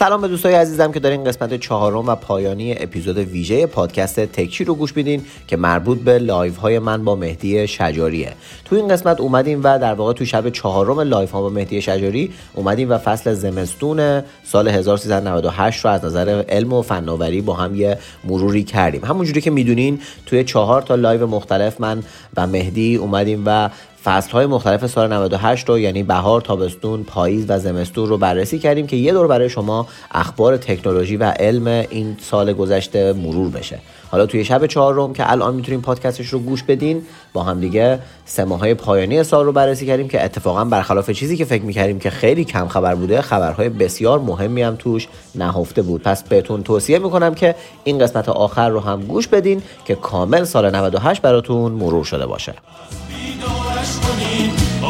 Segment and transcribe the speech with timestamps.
[0.00, 4.74] سلام به دوستای عزیزم که دارین قسمت چهارم و پایانی اپیزود ویژه پادکست تکچی رو
[4.74, 8.32] گوش میدین که مربوط به live های من با مهدی شجاریه.
[8.64, 12.32] تو این قسمت اومدیم و در واقع تو شب چهارم live ها با مهدی شجاری
[12.54, 17.98] اومدیم و فصل زمستون سال 1398 رو از نظر علم و فناوری با هم یه
[18.24, 19.04] مروری کردیم.
[19.04, 22.02] همونجوری که می‌دونین توی چهار تا live مختلف من
[22.36, 23.70] و مهدی اومدیم و
[24.04, 28.86] فصل های مختلف سال 98 رو یعنی بهار، تابستون، پاییز و زمستون رو بررسی کردیم
[28.86, 33.78] که یه دور برای شما اخبار تکنولوژی و علم این سال گذشته مرور بشه.
[34.10, 38.44] حالا توی شب چهارم که الان می‌تونیم پادکستش رو گوش بدین با هم دیگه سه
[38.44, 42.44] های پایانی سال رو بررسی کردیم که اتفاقا برخلاف چیزی که فکر می‌کردیم که خیلی
[42.44, 47.54] کم خبر بوده خبرهای بسیار مهمی هم توش نهفته بود پس بهتون توصیه می‌کنم که
[47.84, 52.54] این قسمت آخر رو هم گوش بدین که کامل سال 98 براتون مرور شده باشه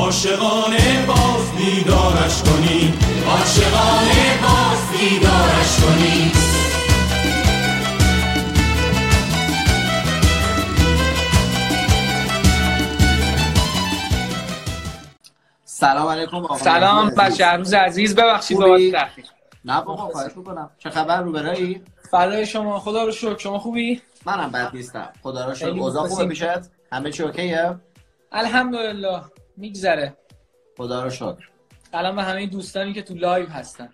[0.01, 2.95] عاشقانه باز بیدارش کنی.
[3.29, 6.33] عاشقانه باز بیدارش کنی.
[15.65, 19.25] سلام علیکم آقا سلام بچه روز عزیز ببخشید بابت تاخیر
[19.65, 20.71] نه بابا خواهش می‌کنم.
[20.79, 23.39] چه خبر رو برایی فدای شما خدا رو شکر.
[23.39, 25.13] شما خوبی؟ منم بد نیستم.
[25.23, 25.69] خدا رو شکر.
[25.69, 27.77] اوضاع خوبه می‌شد همه چی اوکیه؟
[28.33, 29.21] الحمدلله.
[29.61, 30.17] میگذره.
[30.77, 31.49] خدا رو شکر.
[31.93, 33.89] الان به همه دوستانی که تو live هستن.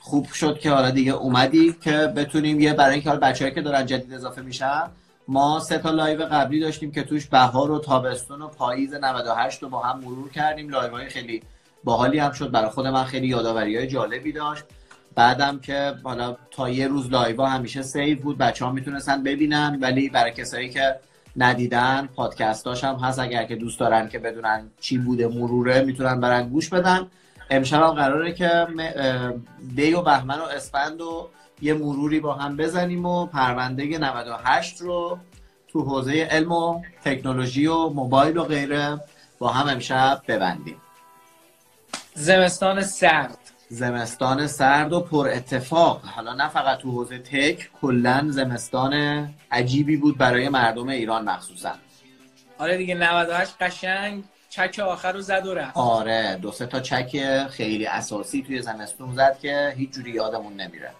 [0.00, 4.14] خوب شد که حالا دیگه اومدی که بتونیم یه برای اینکه بچه‌ای که دارن جدید
[4.14, 4.82] اضافه میشن
[5.28, 9.68] ما سه تا live قبلی داشتیم که توش بهار و تابستون و پاییز 98 رو
[9.68, 10.68] با هم مرور کردیم.
[10.68, 11.42] live های خیلی
[11.84, 14.64] باحالی هم شد برای خود من خیلی یادآوری های جالبی داشت.
[15.14, 20.08] بعدم که حالا تا یه روز live همیشه save بود بچه ها می‌تونستن ببینن ولی
[20.08, 20.96] برای کسایی که
[21.36, 22.08] ندیدن.
[22.16, 23.18] پادکستاش هم هست.
[23.18, 27.06] اگر که دوست دارن که بدونن چی بوده مروره می‌تونن برن گوش بدن.
[27.50, 28.66] امشب هم قراره که
[29.74, 31.28] دی و بهمن و اسفند و
[31.62, 35.18] یه مروری با هم بزنیم و پرونده 98 رو
[35.68, 39.00] تو حوزه علم و تکنولوژی و موبایل و غیره
[39.38, 40.76] با هم امشب ببندیم.
[42.14, 43.43] زمستان سرد.
[43.74, 46.04] زمستان سرد و پر اتفاق.
[46.04, 48.94] حالا نه فقط تو حوزه تک کلا زمستان
[49.50, 51.72] عجیبی بود برای مردم ایران مخصوصا.
[52.58, 55.76] آره دیگه 98 قشنگ چک آخر رو زد و رفت.
[55.76, 60.90] آره دو سه تا چک خیلی اساسی توی زمستون زد که هیچ جوری یادمون نمیره.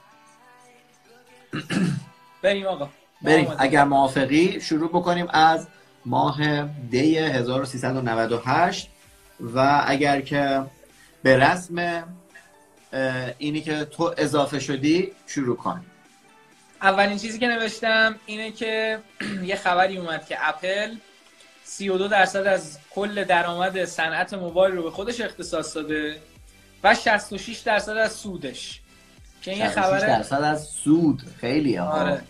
[2.42, 2.88] بریم آقا.
[3.22, 3.52] بریم.
[3.58, 5.68] اگر موافقی شروع بکنیم از
[6.06, 8.90] ماه دی 1398
[9.40, 10.62] و اگر که
[11.22, 12.04] به رسم
[13.38, 15.84] اینی که تو اضافه شدی شروع کن.
[16.82, 18.98] اولین چیزی که نوشتم اینه که
[19.50, 20.94] یه خبری اومد که اپل
[21.64, 26.16] 32 درصد از کل درآمد صنعت موبایل رو به خودش اختصاص داده
[26.84, 28.80] و 66 درصد از سودش.
[29.42, 31.22] که این خبر درصد از سود.
[31.40, 32.20] خیلی آره.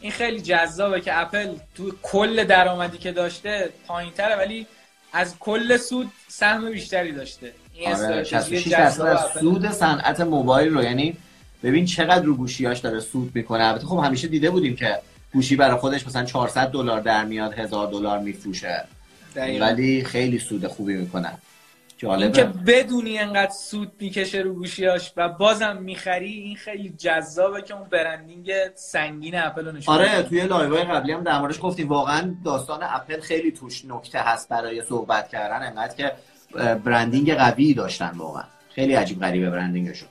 [0.00, 4.66] این خیلی جذابه که اپل تو کل درآمدی که داشته پایینتره ولی
[5.12, 7.52] از کل سود سهم بیشتری داشته.
[7.86, 11.16] آره 66 درصد سود صنعت موبایل رو یعنی
[11.62, 13.64] ببین چقدر رو گوشیاش داره سود می‌کنه.
[13.64, 14.98] البته خب همیشه دیده بودیم که
[15.32, 18.84] گوشی برای خودش مثلا 400 دلار در میاد هزار دلار میفروشه.
[19.36, 21.38] ولی خیلی سود خوبی می‌کنه.
[21.98, 22.32] جالبه.
[22.32, 27.88] که بدونی انقدر سود می‌کشه رو گوشیاش و بازم می‌خری این خیلی جذابه که اون
[27.88, 32.80] branding سنگین اپل رو نشون آره توی live قبلی هم در موردش گفتیم واقعا داستان
[32.82, 35.66] اپل خیلی توش نکته هست برای صحبت کردن.
[35.66, 36.12] انقدر که
[36.84, 38.44] branding قوی داشتن واقعا.
[38.70, 40.08] خیلی عجیب غریبه branding شون.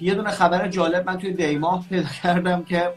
[0.00, 2.90] یه دونه خبر جالب من توی دیماه پیدا کردم که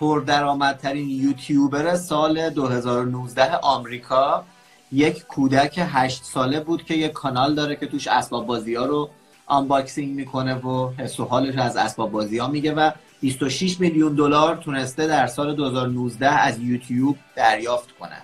[0.00, 4.44] پردرآمدترین یوتیوبر سال 2019 آمریکا
[4.92, 9.10] یک کودک هشت ساله بود که یک کانال داره که توش اسباب بازی ها رو
[9.46, 12.90] unboxing می‌کنه و حس و حالش از اسباب بازی ها میگه و
[13.20, 18.22] 26 میلیون دلار تونسته در سال 2019 از یوتیوب دریافت کنه.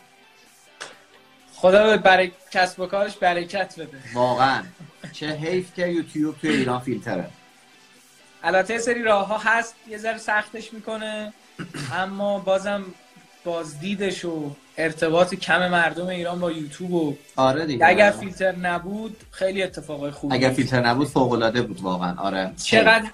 [1.56, 3.98] خدا برای کسب و کارش برکت بده.
[4.14, 4.62] واقعا.
[5.12, 7.28] چه حیف که یوتیوب توی ایران فیلتره.
[8.42, 11.32] البته سری راه ها هست یه ذره سختش می‌کنه
[11.94, 12.84] اما بازم
[13.44, 17.86] بازدیدش و ارتباط کم مردم ایران با یوتیوب و آره دیگه.
[17.86, 22.14] اگر فیلتر نبود خیلی اتفاقای خوبی اگر فیلتر نبود فوق العاده بود واقعا.
[22.18, 22.52] آره.
[22.64, 23.08] چقدر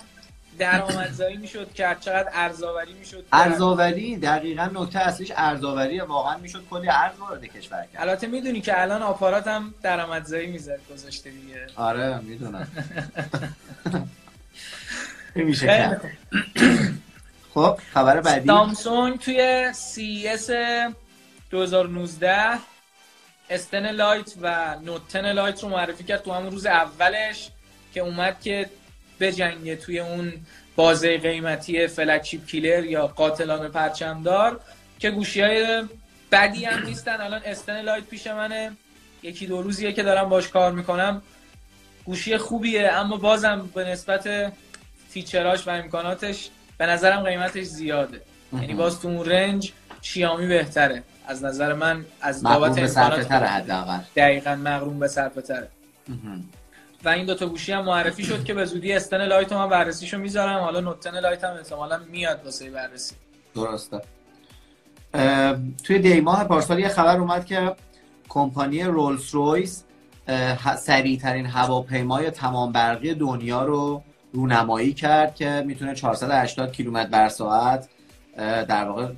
[0.62, 7.18] درآمدزایی می‌شد کرد چقدر ارزآوری می‌شد ارزآوری دقیقا نکته اصلیش ارزآوری واقعا می‌شد کلی ارز
[7.18, 8.02] وارد کشور کرد.
[8.02, 11.66] البته می‌دونی که الان آپارات هم درآمدزایی می‌ذاره گذاشته دیگه.
[11.76, 12.68] آره می‌دونم.
[15.34, 16.00] میشه
[17.54, 18.46] خب خبر بعدی.
[18.46, 20.50] سامسونگ توی CES
[21.50, 22.58] 2019
[23.50, 27.48] S10 Lite و Note 10 Lite رو معرفی کرد تو همون روز اولش
[27.94, 28.70] که اومد که
[29.22, 30.32] بجنگه توی اون
[30.76, 34.60] بازه قیمتی flagship killer یا قاتلان پرچمدار
[34.98, 35.84] که گوشی های
[36.32, 37.20] بدی هم نیستن.
[37.20, 38.72] الان S10 Lite پیش منه.
[39.22, 41.22] یکی دو روزیه که دارم باش کار می‌کنم.
[42.04, 44.52] گوشی خوبیه اما بازم به نسبت
[45.08, 48.20] feature اش و امکاناتش به نظرم قیمتش زیاده.
[48.52, 49.72] یعنی باز تو اون range
[50.02, 51.02] شیائومی بهتره.
[51.26, 53.98] از نظر من از بابت امکانات حداقل.
[54.16, 55.68] دقیقاً مقرون به صرفه تره
[57.04, 60.58] و این دوتا گوشی هم معرفی شد که به زودی S10 Lite من بررسیشو می‌ذارم.
[60.58, 63.14] حالا Note 10 Lite هم احتمالا میاد واسه بررسی.
[63.54, 64.00] درسته.
[65.84, 67.76] توی دی ماه پارسال یه خبر اومد که
[68.28, 69.84] کمپانی رولز رویس
[70.78, 74.02] سریع ترین هواپیمای تمام برقی دنیا رو
[74.32, 77.88] رونمایی کرد که می‌تونه 480 کیلومتر بر ساعت
[78.36, 79.08] در واقع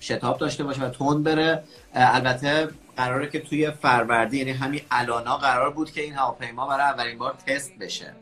[0.00, 1.62] شتاب داشته باشه و تند بره.
[1.94, 2.68] البته
[3.00, 7.34] قراره که توی فروردی یعنی همین الانا قرار بود که این هواپیما برای اولین بار
[7.46, 8.14] تست بشه.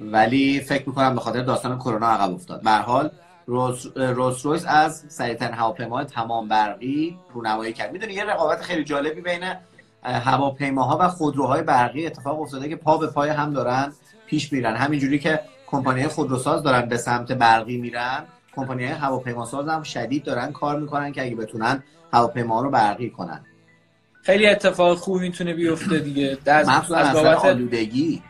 [0.00, 2.62] ولی فکر می‌کنم به خاطر داستان کرونا عقب افتاد.
[2.62, 3.10] به حال
[3.46, 7.92] روز رویس از سریعترین هواپیما تمام برقی رونمایی کرد.
[7.92, 9.44] می‌دونی یه رقابت خیلی جالبی بین
[10.02, 13.92] هواپیماها و خودروهای برقی اتفاق افتاده که پا به پای هم دارن
[14.26, 14.76] پیش میرن.
[14.76, 18.24] همینجوری که کمپانی خودروساز دارن به سمت برقی میرن
[18.56, 21.82] کمپانی هواپیماساز هم شدید دارن کار می‌کنن که اگه بتونن
[22.12, 23.40] هواپیما رو برقی کنن.
[24.22, 26.38] خیلی اتفاق خوبی می‌تونه بیفته دیگه.
[26.46, 28.22] از, از بابت آلودگی.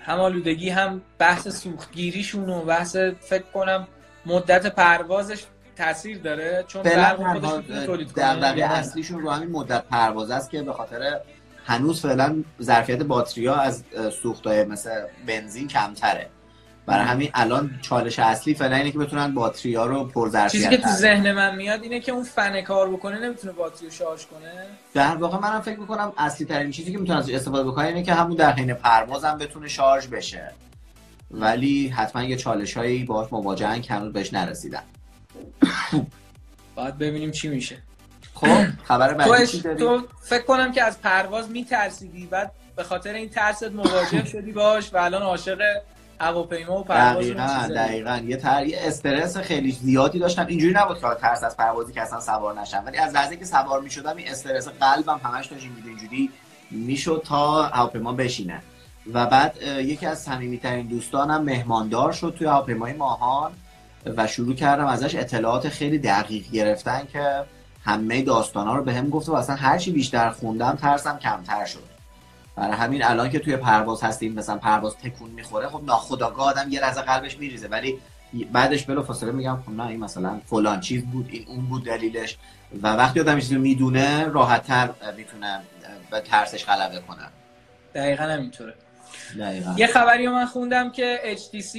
[0.00, 3.88] هم آلودگی هم بحث سوختگیریشون و بحث فکر کنم
[4.26, 5.44] مدت پروازش
[5.76, 8.24] تاثیر داره چون برق خودش تولید کنه.
[8.64, 11.20] اصلیشون رو همین مدت پرواز است که به خاطر
[11.66, 13.84] هنوز فعلا ظرفیت باتری ها از
[14.22, 14.90] سوختای مثل
[15.26, 16.28] بنزین کمتره.
[16.86, 20.76] برای همین الان چالش اصلی فعلا اینه که بتونن باتری ها رو پر چیزی که
[20.76, 24.66] تو ذهن من میاد اینه که اون فن کار بکنه نمی‌تونه باتری رو شارژ کنه.
[24.94, 28.14] در واقع منم فکر می‌کنم اصلی ترین چیزی که می‌تونه ازش استفاده بکنه اینه که
[28.14, 30.52] همون در حین پرواز هم بتونه شارژ بشه.
[31.30, 34.82] ولی حتما یه چالش هایی باش مواجهن که هنوز بهش نرسیدن.
[36.74, 37.76] باید ببینیم چی میشه.
[38.34, 39.46] خب خبر بعدی
[39.78, 44.94] تو فکر کنم که از پرواز میترسیدی بعد به خاطر این ترست مواجه شدی باش
[44.94, 45.58] و الان عاشق
[46.24, 48.20] هواپیما و پرواز دقیقاً دقیقاً.
[48.24, 48.66] یه تر...
[48.66, 50.46] یه استرس خیلی زیادی داشتم.
[50.46, 52.82] اینجوری نبود که ترس از پروازی که اصلا سوار نشم.
[52.86, 56.30] ولی از لحظه که سوار می‌شدم این استرس قلبم همش داشت اینجوری
[56.70, 58.62] می‌شد تا هواپیما بشینه.
[59.12, 63.52] و بعد یکی از صمیمیترین دوستانم مهماندار شد توی هواپیمای ماهان
[64.16, 67.44] و شروع کردم ازش اطلاعات خیلی دقیق گرفتن که
[67.84, 71.93] همه داستان ها رو به هم گفت و اصلا هرچی بیشتر خوندم ترسم کمتر شد.
[72.56, 76.84] برای همین الان که توی پرواز هستیم مثلا پرواز تکون می‌خوره خب ناخداگاه آدم یه
[76.84, 77.68] رز قلبش میریزه.
[77.68, 77.98] ولی
[78.52, 82.38] بعدش بلو فاصله میگم خب نه این مثلا فلان چیز بود این اون بود دلیلش.
[82.82, 85.60] و وقتی آدم چیزی می‌دونه راحتتر می‌تونه
[86.10, 87.28] به ترسش غلبه کنه.
[87.94, 88.74] دقیقا همینطوره.
[89.38, 89.74] دقیقا.
[89.76, 91.78] یه خبری من خوندم که HTC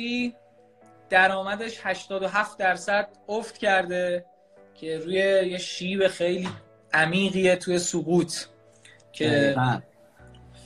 [1.10, 4.26] درآمدش 87 درصد افت کرده
[4.76, 5.16] که روی
[5.52, 6.50] یه شیب خیلی
[6.94, 8.36] عمیقیه توی سقوط.
[9.14, 9.56] که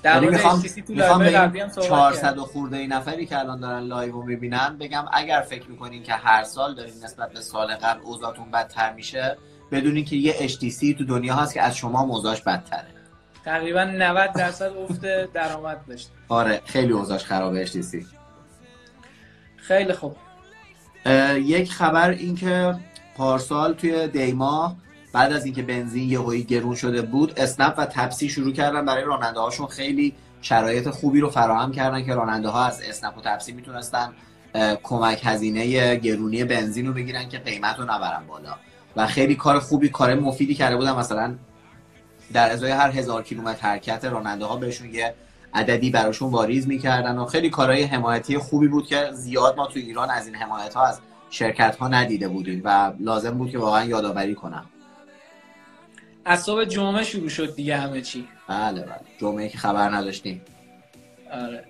[0.04, 4.78] در یعنی می‌خوام می‌خوام 400 و خورده ای نفری که الان دارن live رو می‌بینن
[4.80, 9.38] بگم اگر فکر می‌کنین که هر سال دارین نسبت به سال قبل اوضاعتون بدتر میشه
[9.72, 12.88] بدونین که یه HTC تو دنیا هست که از شما موضوعش بدتره.
[13.46, 15.02] تقریبا 90 درصد افت
[15.34, 18.06] درآمد داشت آره خیلی اوضاعش خرابه HTC
[19.58, 20.16] خیلی خوب.
[21.36, 22.76] یک خبر این که
[23.18, 24.78] پارسال توی دیما
[25.14, 29.40] بعد از اینکه بنزین یهویی گرون شده بود اسنپ و تپسی شروع کردن برای راننده
[29.40, 34.14] هاشون خیلی شرایط خوبی رو فراهم کردن که راننده ها از اسنپ و تپسی می‌تونستن
[34.84, 38.56] کمک هزینه گرونی بنزین رو بگیرن که قیمت رو نبرن بالا.
[38.96, 40.96] و خیلی کار خوبی کار مفیدی کرده بودن.
[40.96, 41.36] مثلا
[42.34, 45.14] در ازای هر هزار کیلومتر حرکت راننده ها بهشون یه
[45.54, 50.10] عددی براشون واریز می‌کردن و خیلی کارهای حمایتی خوبی بود که زیاد ما تو ایران
[50.10, 51.00] از این حمایت ها از
[51.30, 54.66] شرکت ها ندیده بودیم و لازم بود که واقعا یادآوری کنم.
[56.36, 58.28] صبح جمعه شروع شد دیگه همه چی.
[58.48, 59.00] بله بله.
[59.18, 60.42] جمعه که خبر نداشتیم.
[61.32, 61.64] آره.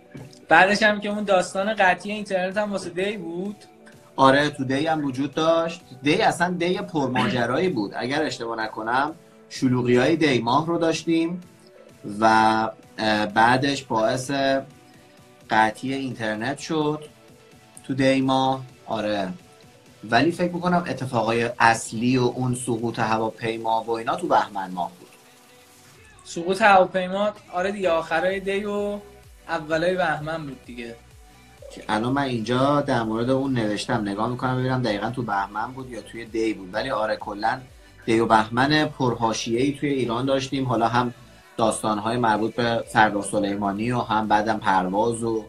[0.49, 3.55] بعدش هم که اون داستان قطعی اینترنت هم واسه دی بود.
[4.15, 5.81] آره تو دی هم وجود داشت.
[6.03, 7.93] دی اصلا دی پرماجرایی بود.
[7.95, 9.15] اگر اشتباه نکنم
[9.49, 11.41] شلوغی های دی ماه رو داشتیم
[12.19, 12.69] و
[13.33, 14.31] بعدش باعث
[15.49, 17.05] قطعی اینترنت شد
[17.83, 18.63] تو دی ماه.
[18.85, 19.33] آره.
[20.03, 25.09] ولی فکر می‌کنم اتفاقای اصلی و اون سقوط هواپیما و اینا تو بهمن ماه بود.
[26.23, 28.99] سقوط هواپیما آره دیگه آخرای دی و
[29.47, 30.95] اولای بهمن بود دیگه.
[31.89, 36.01] الان من اینجا در مورد اون نوشتم نگاه می‌کنم ببینم دقیقا تو بهمن بود یا
[36.01, 36.73] توی دی بود.
[36.73, 37.59] ولی آره کلا
[38.05, 40.65] دی و بهمن پرهاشیه‌ای توی ایران داشتیم.
[40.65, 41.13] حالا هم
[41.57, 45.45] داستانهای مربوط به سردار سلیمانی و هم بعدم پرواز و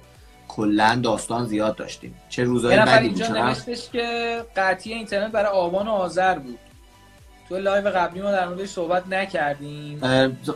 [0.57, 2.15] کلا داستان زیاد داشتیم.
[2.29, 6.39] چه روزای یه نفر بدی اینجا بود نوشتش که قطعی اینترنت برای آبان و آذر
[6.39, 6.59] بود.
[7.49, 10.01] تو live قبلی ما در موردش صحبت نکردیم.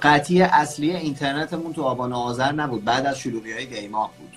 [0.02, 2.84] قطعی اصلی اینترنتمون تو آبان و آذر نبود.
[2.84, 4.32] بعد از شلوغی های دیماه بود.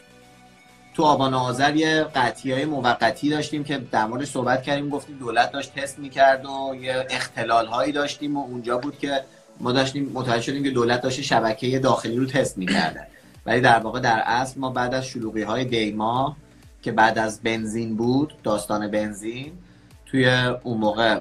[0.95, 4.89] تو آبان و آذر یه قطعی های موقتی داشتیم که در موردش صحبت کردیم.
[4.89, 9.23] گفتیم دولت داشت تست می‌کرد و یه اختلال هایی داشتیم و اونجا بود که
[9.59, 13.07] ما داشتیم متوجه شدیم که دولت داشت شبکه داخلی رو تست می‌کرده.
[13.47, 16.37] ولی در واقع در اصل ما بعد از شلوغی های دیما
[16.81, 19.57] که بعد از بنزین بود داستان بنزین
[20.05, 20.29] توی
[20.63, 21.19] اون موقع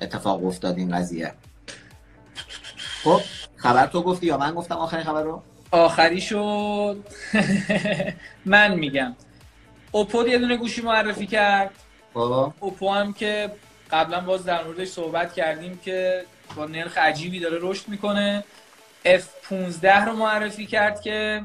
[0.00, 1.32] اتفاق افتاد این قضیه.
[3.04, 3.20] خب
[3.56, 6.96] خبر تو گفتی یا من گفتم آخرین خبر رو؟ آخری شد.
[8.44, 9.14] من میگم.
[9.92, 11.70] اوپو یه دونه گوشی معرفی کرد.
[12.14, 13.52] خب اوپو هم که
[13.90, 16.24] قبلا باز در موردش صحبت کردیم که
[16.56, 18.44] با نرخ عجیبی داره رشد می‌کنه.
[19.04, 21.42] F15 رو معرفی کرد که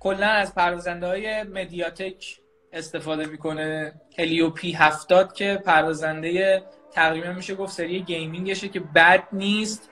[0.00, 2.38] کلا از پردازنده های مدیاتک
[2.72, 3.92] استفاده می‌کنه.
[4.18, 6.62] Helio P70 که پردازنده
[6.92, 9.90] تقریبا میشه گفت سری gaming شه که بد نیست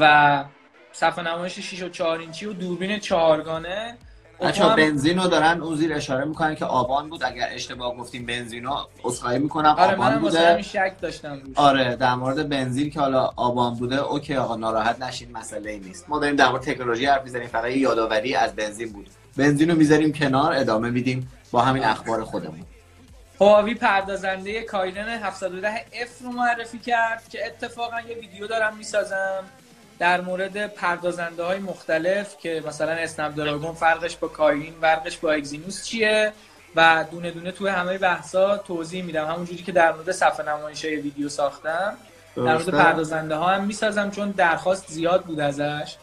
[0.00, 0.44] و
[0.92, 3.98] صفحه نمایش 6 و 4 اینچی و دوربین چهارگانه.
[4.40, 5.60] بچه هم- بنزین رو دارن.
[5.60, 7.24] اون زیر اشاره می‌کنن که آبان بود.
[7.24, 9.74] اگر اشتباه گفتیم بنزین رو عذرخواهی می‌کنم.
[9.78, 10.62] آره آبان بوده.
[10.62, 11.40] شک داشتم.
[11.46, 15.78] روش آره در مورد بنزین که حالا آبان بوده OK آقا ناراحت نشین مسئله ای
[15.78, 16.08] نیست.
[16.08, 17.48] ما داریم در مورد تکنولوژی حرف می‌زنیم.
[17.48, 19.08] فقط یادآوری از بنزین بود.
[19.36, 22.64] بنزین رو می‌ذاریم کنار ادامه میدیم با همین اخبار خودمون
[23.40, 29.44] هواوی پردازنده کایلن 710 F رو معرفی کرد که اتفاقا یه ویدیو دارم می‌سازم
[29.98, 35.84] در مورد پردازنده های مختلف که مثلا اسنپ دراگون فرقش با کایلین فرقش با اگزینوس
[35.84, 36.32] چیه
[36.76, 40.96] و دونه دونه توی همه بحثا توضیح میدم همونجوری که در مورد صفحه نمایش های
[40.96, 41.96] ویدیو ساختم
[42.36, 45.96] در مورد؟ پردازنده ها هم می‌سازم چون درخواست زیاد بود ازش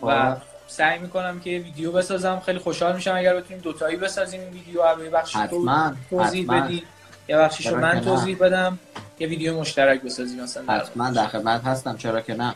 [0.00, 0.36] و آره.
[0.68, 2.42] سعی می‌کنم که یه ویدیو بسازم.
[2.46, 6.82] خیلی خوشحال میشم اگر بتونیم دوتایی بسازیم این ویدیو رو یه بخشی تو توضیح بدی
[7.28, 8.78] یه بخشیشو چرا من؟ توضیح بدم.
[9.18, 11.96] یه ویدیو مشترک بسازیم مثلا حتما در خدمت هستم.
[11.96, 12.54] چرا که نه.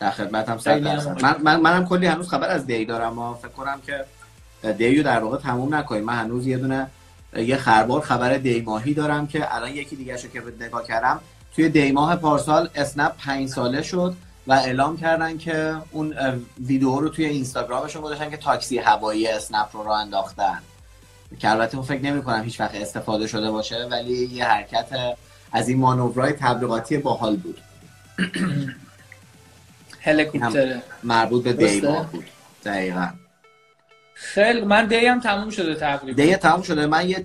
[0.00, 1.22] در صد هم عالی.
[1.22, 4.04] من, من منم کلی هنوز خبر از دی دارم و فکر کنم که
[4.72, 6.04] دیو در واقع تموم نکنیم.
[6.04, 6.90] من هنوز یه دونه
[7.36, 11.20] یه خربار خبر دی ماهی دارم که الان یکی دیگه شو که نگاه کردم
[11.54, 14.14] توی دی ماه پارسال اسنپ پنج ساله شد.
[14.46, 16.14] و اعلام کردن که اون
[16.60, 20.62] ویدیو رو توی اینستاگرامشون گذاشتن که تاکسی هوایی اسنپ رو راه انداختن.
[21.38, 25.16] که البته اون فکر نمی کنم هیچ وقت استفاده شده باشه ولی یه حرکت
[25.52, 27.60] از این مانورهای تبلیغاتی باحال بود.
[30.00, 30.82] هلیکوپتره.
[31.02, 32.24] مربوط به درسته؟ دی ماه بود.
[32.64, 33.08] دقیقا.
[34.14, 36.86] خیلی من دی هم تموم شده تقریبا دی تموم شده.
[36.86, 37.24] من یه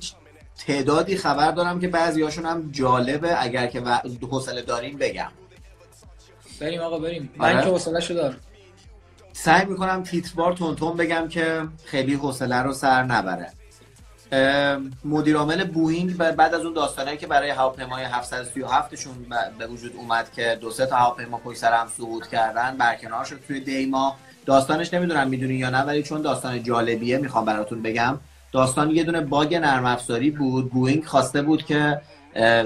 [0.67, 3.81] تعدادی خبر دارم که بعضی هاشون هم جالبه اگر که
[4.31, 5.31] حوصله داریم بگم.
[6.59, 7.29] بریم آقا بریم.
[7.37, 7.63] من آره.
[7.63, 8.37] که حوصله دارم.
[9.33, 13.51] سعی می‌کنم تیتروار براتون بگم که خیلی حوصله رو سر نبره.
[14.31, 19.25] اه، مدیر عامل بوینگ بعد از اون داستانه که برای هواپیمای 737 شون
[19.59, 23.39] به وجود اومد که دو سه تا هواپیما پشت سر هم سقوط کردن برکنار شد
[23.47, 28.19] توی دیما داستانش نمی‌دونم می‌دونی یا نه ولی چون داستان جالبیه می‌خوام براتون بگم.
[28.51, 30.71] داستان یه دونه bug نرم افزاری بود.
[30.71, 32.01] بوینگ خواسته بود که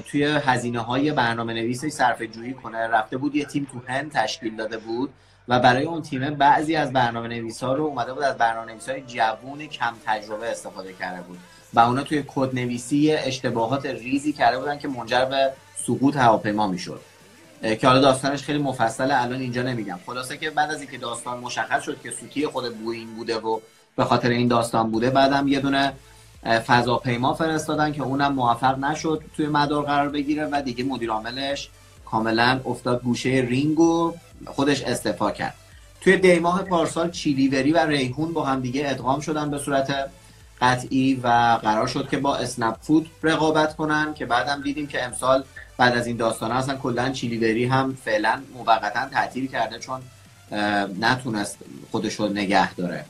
[0.07, 2.77] توی هزینه های برنامه نویسش صرفه جویی کنه.
[2.77, 5.09] رفته بود یه تیم تو هند تشکیل داده بود
[5.47, 8.89] و برای اون تیمه بعضی از برنامه نویس ها رو اومده بود از برنامه نویس
[8.89, 11.37] های جوون کم تجربه استفاده کرده بود.
[11.73, 17.01] و اونا توی کد نویسی اشتباهات ریزی کرده بودن که منجر به سقوط هواپیما می‌شد.
[17.61, 19.99] که حالا داستانش خیلی مفصله الان اینجا نمیگم.
[20.05, 23.59] خلاصه که بعد از اینکه داستان مشخص شد که سوتی خود بوئینگ بوده و
[23.95, 25.93] به خاطر این داستان بوده بعدم یه دونه
[26.43, 31.69] فضاپیما فرستادن که اونم موفق نشد توی مدار قرار بگیره و دیگه مدیر عاملش
[32.05, 34.13] کاملا افتاد گوشه رینگ و
[34.45, 35.53] خودش استعفا کرد.
[36.01, 40.09] توی دیماه پارسال چیلیوری و ریحون با هم دیگه ادغام شدن به صورت
[40.61, 41.27] قطعی و
[41.63, 45.43] قرار شد که با اسنپ فود رقابت کنن که بعدم دیدیم که امسال
[45.77, 50.01] بعد از این داستانه اصلا کلا چیلیوری هم فعلا موقتا تعطیل کرده چون
[50.99, 51.57] نتونست
[51.91, 53.05] خودش رو نگه داره.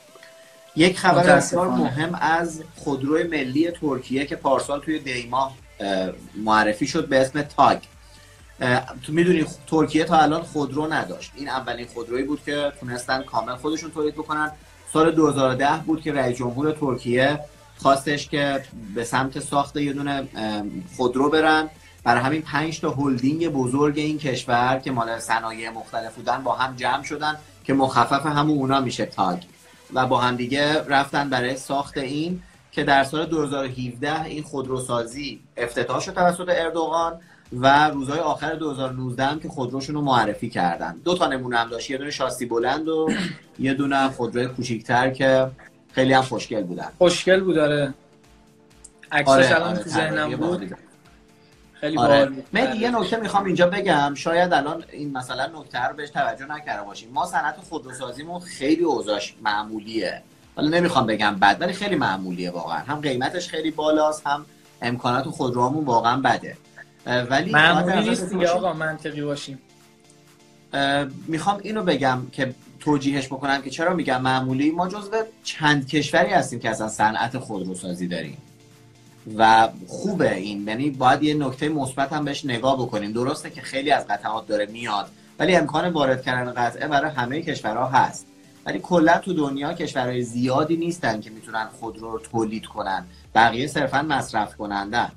[0.79, 1.67] یک خبر بسیار.
[1.69, 5.53] مهم از خودروی ملی ترکیه که پارسال توی دیما
[6.35, 7.77] معرفی شد به اسم تاگ.
[9.03, 11.31] تو می‌دونی ترکیه تا الان خودرو نداشت.
[11.35, 14.51] این اولین خودرویی بود که تونستن کامل خودشون تولید بکنن.
[14.93, 17.39] سال 2010 بود که رئیس جمهور ترکیه
[17.77, 18.63] خواستش که
[18.95, 20.27] به سمت ساخت یه دونه
[20.97, 21.69] خودرو برن.
[22.03, 26.75] برای همین پنج تا هلدینگ بزرگ این کشور که مال صنایع مختلف بودن با هم
[26.75, 29.39] جمع شدن که مخفف همون اونا میشه تاگ.
[29.93, 32.41] و با هم دیگه رفتن برای ساخت این
[32.71, 37.19] که در سال 2017 این خودروسازی افتتاح شد توسط اردوغان
[37.53, 40.95] و روزهای آخر 2019 هم که خودروشون رو معرفی کردن.
[41.03, 41.89] دو تا نمونه هم داشت.
[41.89, 43.09] یه دونه شاسی بلند و
[43.59, 45.51] یه دونه خودروی کوچیکتر که
[45.93, 46.87] خیلی هم خوشگل بودن.
[46.97, 47.93] خوشگل بود داره
[49.11, 50.77] عکساش آره، الان آره، تو ذهنم بود.
[51.81, 52.31] خیلی آره.
[52.53, 54.13] من یه نکته می‌خوام اینجا بگم.
[54.15, 57.09] شاید الان این مثلا نکته رو بهش توجه نکرده باشیم.
[57.13, 60.21] ما صنعت خودروسازیمون خیلی اوضاعش معمولیه.
[60.55, 62.79] حالا نمی‌خوام بگم بد ولی خیلی معمولیه واقعا.
[62.79, 64.45] هم قیمتش خیلی بالاست هم
[64.81, 66.57] امکانات خودروامون واقعا بده.
[67.05, 69.59] ولی معمولی نیست دیگه آقا منطقی باشیم.
[71.27, 75.11] می‌خوام اینو بگم که توجیهش بکنم که چرا میگم معمولی؟ ما جزو
[75.43, 78.37] چند کشوری هستیم که اصلا صنعت خودروسازی داریم.
[79.37, 80.67] و خوبه این.
[80.67, 83.11] یعنی باید یه نکته مثبت هم بهش نگاه بکنیم.
[83.11, 85.07] درسته که خیلی از قطعات داره میاد
[85.39, 88.25] ولی امکان وارد کردن قطعه برای همه کشورها هست.
[88.65, 93.05] ولی کلا تو دنیا کشورهای زیادی نیستن که می‌تونن خودرو رو تولید کنن.
[93.35, 95.11] بقیه صرفا مصرف کنندن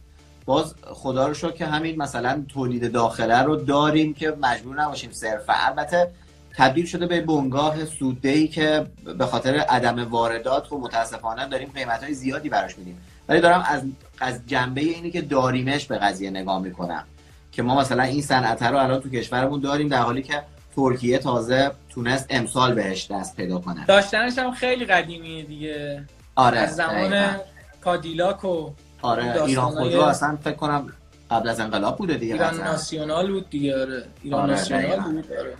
[0.44, 5.52] باز خدا رو شکر که همین مثلا تولید داخله رو داریم که مجبور نباشیم صرفا
[5.52, 6.10] البته
[6.56, 8.86] تبدیل شده به بنگاه سوددهی که
[9.18, 13.00] به خاطر عدم واردات و متاسفانه داریم قیمت های زیادی براش میدیم.
[13.28, 13.82] ولی دارم از
[14.20, 17.04] از جنبه اینی که داریمش به قضیه نگاه می‌کنم.
[17.52, 20.42] که ما مثلا این صنعت رو الان تو کشورمون داریم در حالی که
[20.76, 23.86] ترکیه تازه تونست امسال بهش دست پیدا کنه.
[23.86, 26.04] داشتنش هم خیلی قدیمیه دیگه.
[26.34, 27.36] آره از زمان
[27.80, 28.70] کادیلاک و
[29.02, 30.92] آره ایران خودرو اصلا فکر کنم
[31.30, 34.04] قبل از انقلاب بوده دیگه ایران ناسیونال بود دیگه آره.
[34.22, 35.54] ایران آره ناسیونال بود آره.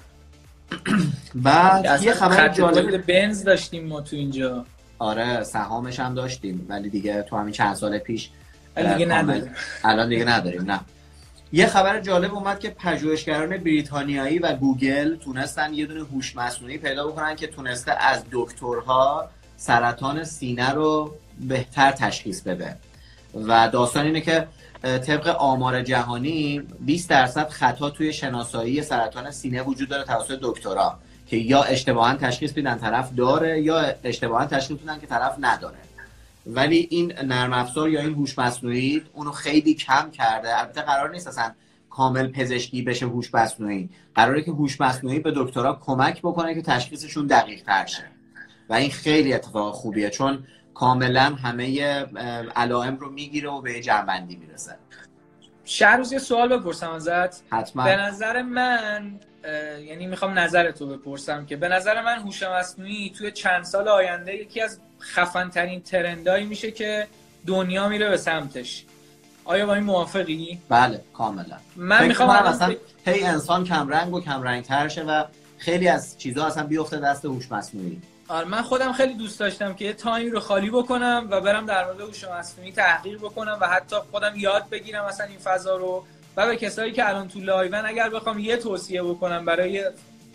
[1.35, 4.65] بعد یه خبر جالب بنز داشتیم ما تو اینجا.
[5.03, 8.31] آره سهامش هم داشتیم ولی دیگه تو همین چند سال پیش
[8.77, 9.55] دیگه نداریم.
[9.85, 10.81] الان دیگه نداریم نه.
[11.53, 17.07] یه خبر جالب اومد که پژوهشگران بریتانیایی و گوگل تونستن یه دونه هوش مصنوعی پیدا
[17.07, 22.77] بکنن که تونسته از دکترها سرطان سینه رو بهتر تشخیص بده.
[23.35, 24.47] و داستان اینه که
[24.83, 30.99] طبق آمار جهانی 20 درصد خطا توی شناسایی سرطان سینه وجود داره توسط دکترا
[31.33, 35.79] که یا اشتباها تشخیص میدن طرف داره یا اشتباها تشخیص میدن که طرف نداره.
[36.47, 40.59] ولی این نرم افزار یا این هوش مصنوعی اونو خیلی کم کرده.
[40.61, 41.53] البته قرار نیست اصلا
[41.91, 43.91] کامل پزشکی بشه هوش مصنوعی.
[44.15, 48.05] قراره که هوش مصنوعی به دکترا کمک بکنه که تشخیصشون دقیق تر شه.
[48.69, 51.81] و این خیلی اتفاق خوبیه چون کاملا همه
[52.57, 54.77] علائم رو می‌گیره و به جنبندی می‌رسه.
[55.65, 57.43] شهر روز یه سوال بپرسم ازت.
[57.51, 57.85] حتما.
[57.85, 59.21] به نظر من
[59.87, 64.35] یعنی می‌خوام نظر تو بپرسم که به نظر من هوش مصنوعی توی چند سال آینده
[64.35, 67.07] یکی از خفن ترین ترندایی میشه که
[67.47, 68.85] دنیا میره به سمتش.
[69.45, 71.57] آیا با این موافقی؟ بله کاملا.
[71.77, 72.75] من می‌خوام اصلا
[73.07, 75.25] هی انسان کم رنگ و کم رنگ تر شه و
[75.59, 78.03] خیلی از چیزها اصلا بیفته دست هوش مصنوعی.
[78.33, 81.85] آره من خودم خیلی دوست داشتم که یه تایمی رو خالی بکنم و برم در
[81.85, 86.05] مورد هوش مصنوعی تحقیق بکنم و حتی خودم یاد بگیرم مثلا این فضا رو.
[86.37, 89.85] و به کسایی که الان تو لایون اگر بخوام یه توصیه بکنم برای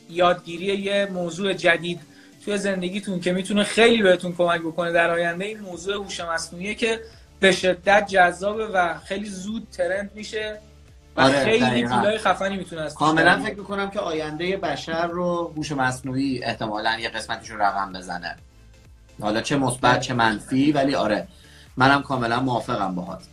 [0.10, 2.00] یادگیری یه موضوع جدید
[2.46, 7.00] توی زندگیتون که می‌تونه خیلی بهتون کمک بکنه در آینده این موضوع هوش مصنوعیه که
[7.40, 10.60] به شدت جذابه و خیلی زود trend میشه.
[11.18, 16.44] آره خیلی پولای خفنی می‌تونه از کاملا فکر می‌کنم که آینده بشر رو هوش مصنوعی
[16.44, 18.36] احتمالا یه قسمتش رو رقم بزنه.
[19.22, 21.28] حالا چه مثبت چه منفی ولی آره
[21.78, 23.24] منم کاملا موافقم باهات.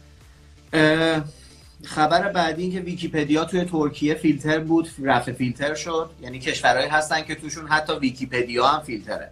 [1.84, 6.10] خبر بعدی این که ویکیپدیا توی ترکیه فیلتر بود رفع فیلتر شد.
[6.20, 9.30] یعنی کشورهایی هستن که توشون حتی ویکیپدیا هم فیلتره.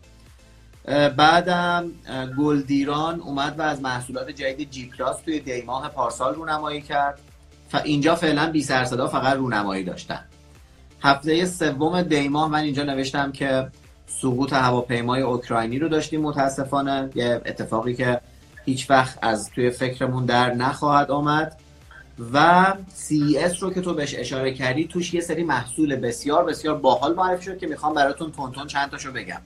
[1.16, 1.90] بعدم
[2.38, 7.20] گلدیران اومد و از محصولات جدید جی پلاس توی دیماه پارسال رونمایی کرد.
[7.78, 10.24] اینجا فعلا بی سرصدا فقط رونمایی داشتن.
[11.02, 13.68] هفته سوم دیماه من اینجا نوشتم که
[14.06, 17.10] سقوط هواپیمای اوکراینی رو داشتیم متاسفانه.
[17.14, 18.20] یه اتفاقی که
[18.64, 21.56] هیچ وقت از توی فکرمون در نخواهد آمد.
[22.32, 22.66] و
[23.08, 27.44] CES رو که تو بهش اشاره کردی توش یه سری محصول بسیار بسیار باحال معرفی
[27.44, 29.40] شد که می‌خوام براتون تون چند تاشو بگم.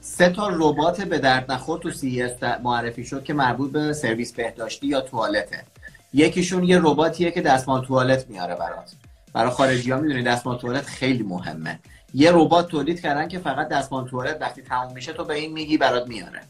[0.00, 4.86] سه تا ربات به درد نخور تو CES معرفی شد که مربوط به سرویس بهداشتی
[4.86, 5.64] یا توالته.
[6.12, 8.92] یکیشون یه رباتیه که دستمال توالت میاره برات.
[9.32, 11.78] برای خارجی ها می‌دونی دستمال توالت خیلی مهمه.
[12.14, 15.78] یه ربات تولید کردن که فقط دستمال توالت وقتی تموم میشه تو به این میگی
[15.78, 16.40] برات میاره.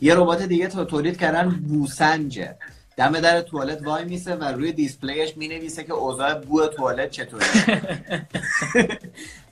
[0.00, 2.56] یه ربات دیگه تولید کردن بوسنجه.
[2.96, 7.46] دم در توالت وای میسه و روی دیسپلیش می‌نویسه که اوضاع بو توالت چطوره.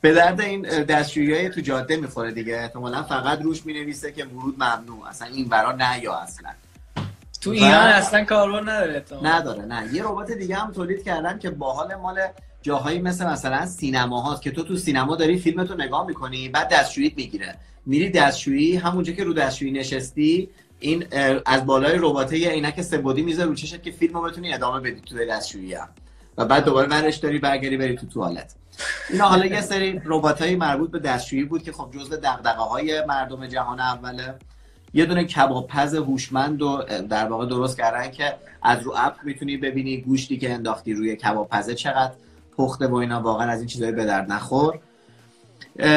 [0.01, 2.57] به درد این دستشویی تو جاده می‌خوره دیگه.
[2.57, 5.09] احتمالا فقط روش می‌نویسه که ورود ممنوع.
[5.09, 6.51] اصلا این برا نه یا اصلا.
[7.45, 9.95] تو ایران اصلا کاربر نداره نداره نه.
[9.95, 12.21] یه ربات دیگه هم تولید کردن که باحال مال
[12.63, 17.13] جاهایی مثل مثلا سینما هاست که تو تو سینما داری فیلمتو نگاه می‌کنی بعد دستشوییت
[17.17, 17.55] می‌گیره.
[17.87, 20.49] میری دستشویی همونجا که رو دستشویی نشستی
[20.81, 21.07] این
[21.47, 25.27] از بالای رباته یه عینک سبودی می‌ذاره رو چشت که فیلمو بتونی ادامه بدی تو
[25.27, 25.89] دستشویی هم.
[26.39, 28.55] و بعد دوباره ورش داری برگردی بری تو توالت.
[29.11, 33.81] اینا حالا یه سری رباتای مربوط به دستشویی بود که خب جزء دغدغه‌های مردم جهان
[33.81, 34.35] اوله
[34.95, 39.57] یه دونه کباب پز هوشمند رو در واقع درست کردن که از رو app می‌تونی
[39.57, 42.13] ببینی گوشتی که انداختی روی کباب پزه چقدر
[42.59, 44.79] پخته و اینا واقعا از این چیزایی به درد نخور.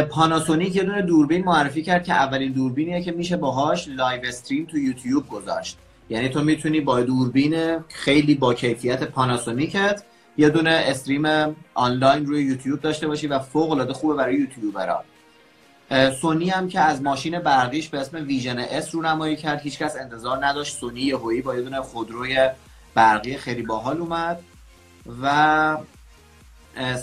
[0.10, 4.78] پاناسونیک یه دونه دوربین معرفی کرد که اولین دوربینیه که میشه باهاش live stream تو
[4.78, 5.78] یوتیوب گذاشت.
[6.10, 10.04] یعنی تو می‌تونی با دوربین خیلی با کیفیت پاناسونیکت
[10.38, 15.04] یه دونه stream آنلاین روی یوتیوب داشته باشی و فوق العاده خوبه برای یوتیوبرها.
[16.22, 20.78] سونی هم که از ماشین برقیش به اسم Vision-S رو نمایی کرد هیچکس انتظار نداشت.
[20.78, 22.50] سونی یهویی با یه دونه خودروی
[22.94, 24.40] برقی خیلی باحال اومد
[25.22, 25.78] و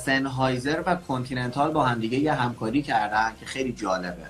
[0.05, 4.27] سنهایزر و کنتیننتال با همدیگه یه همکاری کردن که خیلی جالبه.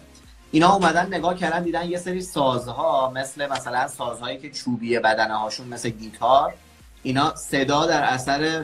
[0.50, 5.68] اینا اومدن نگاه کردن دیدن یه سری سازها مثل مثلا سازهایی که چوبی بدنه هاشون
[5.68, 6.54] مثل گیتار
[7.02, 8.62] اینا صدا در اثر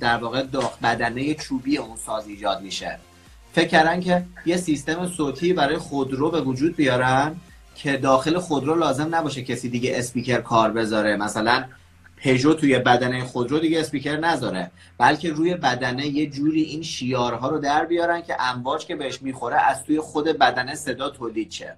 [0.00, 0.42] در واقع
[0.82, 2.98] بدنه چوبی اون ساز ایجاد میشه.
[3.58, 7.36] فکر کردن که یه سیستم صوتی برای خودرو به وجود بیارن
[7.74, 11.16] که داخل خودرو لازم نباشه کسی دیگه اسپیکر کار بذاره.
[11.16, 11.64] مثلا
[12.16, 14.70] پژو توی بدنه خودرو دیگه اسپیکر نذاره.
[14.98, 19.60] بلکه روی بدنه یه جوری این شیارها رو در بیارن که امواج که بهش می‌خوره
[19.60, 21.76] از توی خود بدنه صدا تولید شه.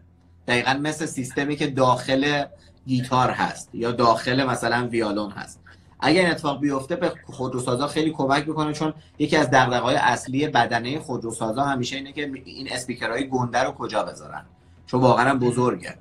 [0.48, 2.44] دقیقا مثل سیستمی که داخل
[2.86, 5.60] گیتار هست یا داخل مثلا ویالون هست.
[6.02, 10.98] اگر این اتفاق بیفته به خودروسازا خیلی کمک می‌کنه چون یکی از دغدغه‌های اصلی بدنه
[10.98, 14.44] خودروسازا همیشه اینه که این اسپیکرهای گنده رو کجا بذارن.
[14.86, 15.94] چون واقعا بزرگه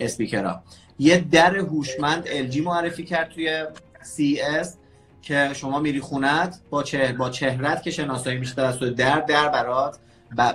[0.00, 0.62] اسپیکرها.
[0.98, 3.64] یه در هوشمند LG معرفی کرد توی
[4.02, 4.68] CES
[5.22, 9.98] که شما میری خونت با چهر با چهرت که شناسایی میشه توسط در در برات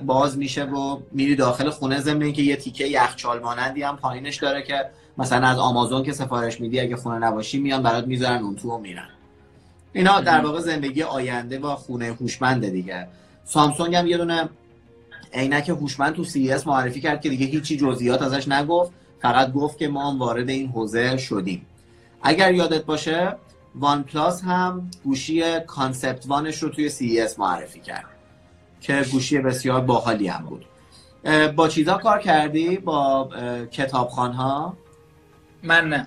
[0.05, 4.61] باز میشه و میری داخل خونه ضمن که یه تیکه یخچال مانندی هم پایینش داره
[4.63, 4.85] که
[5.17, 8.77] مثلا از آمازون که سفارش میدی اگه خونه نباشی میان برات می‌ذارن اون تو و
[8.77, 9.09] میرن.
[9.93, 13.07] اینا در واقع زندگی آینده با خونه هوشمنده دیگه.
[13.43, 14.49] سامسونگ هم یه دونه
[15.33, 18.91] عینک هوشمند تو CES معرفی کرد که دیگه هیچی جزئیات ازش نگفت.
[19.21, 21.65] فقط گفت که ما هم وارد این حوزه شدیم.
[22.21, 23.35] اگر یادت باشه
[23.75, 28.05] وان پلاس هم گوشی Concept One ش رو توی CES معرفی کرد
[28.81, 30.65] که گوشی بسیار باحالی هم بود.
[31.55, 33.29] با چیزا کار کردی؟ با
[33.71, 34.77] کتابخوان ها
[35.65, 36.05] من نه.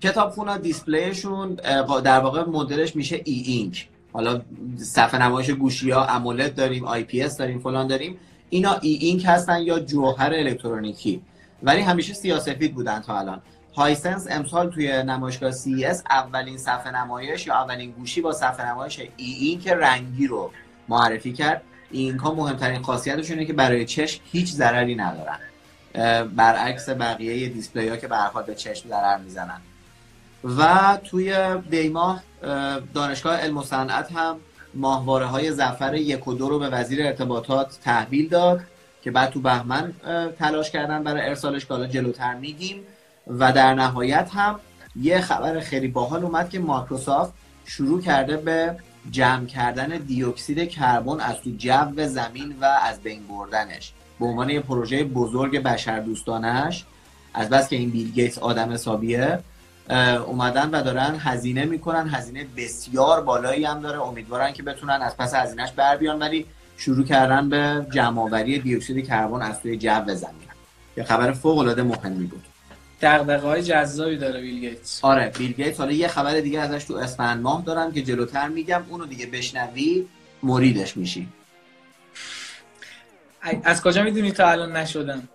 [0.00, 1.54] کتابخونه display شون
[2.04, 3.88] در واقع مدلش میشه E Ink.
[4.12, 4.40] حالا
[4.76, 8.18] صفحه نمایش گوشی ها AMOLED داریم IPS داریم فلان داریم.
[8.50, 11.22] اینا E Ink هستن یا جوهر الکترونیکی.
[11.62, 13.42] ولی همیشه سیاسفید بودن تا الان.
[13.76, 19.08] هایسنس امسال توی نمایشگاه CES اولین صفحه نمایش یا اولین گوشی با صفحه نمایش E
[19.16, 20.50] Ink رنگی رو
[20.88, 21.62] معرفی کرد.
[21.90, 25.38] این ها مهمترین خاصیتشون اینه که برای چشم هیچ ضرری ندارن.
[26.36, 29.60] برعکس بقیه دیسپلی ها که به به چشم ضرر می‌زنن.
[30.44, 31.36] و توی
[31.70, 32.22] دیماه
[32.94, 34.36] دانشگاه علم و صنعت هم
[34.74, 38.60] ماهواره های زفر یک و دو رو به وزیر ارتباطات تحویل داد
[39.02, 39.92] که بعد تو بهمن
[40.38, 42.82] تلاش کردن برای ارسالش که حالا جلوتر میگیم.
[43.26, 44.60] و در نهایت هم
[44.96, 47.32] یه خبر خیلی باحال اومد که مایکروسافت
[47.64, 48.76] شروع کرده به
[49.10, 53.92] جمع کردن دیوکسید کربن از تو جو زمین و از بین بردنش.
[54.20, 56.84] به عنوان یه پروژه بزرگ بشر دوستانش
[57.34, 59.38] از بس که این بیل گیتس آدم حسابیه
[60.26, 64.02] اومدن و دارن هزینه می‌کنن هزینه بسیار بالایی هم داره.
[64.02, 69.42] امیدوارن که بتونن از پس هزینهش بر بیان ولی شروع کردن به جمعآوری دیوکسید کربن
[69.42, 70.48] از توی جو زمین
[70.96, 72.44] یه خبر فوق العاده مهمی بود.
[73.02, 75.04] دغدغه های جذابی داره بیل گیتس.
[75.04, 78.82] آره بیل گیتس حالا یه خبر دیگه ازش تو اسفند ماه دارم که جلوتر میگم
[78.88, 80.06] اونو دیگه بشنوی
[80.42, 81.28] مریدش میشی.
[83.64, 85.28] از کجا می‌دونی تا الان نشدم؟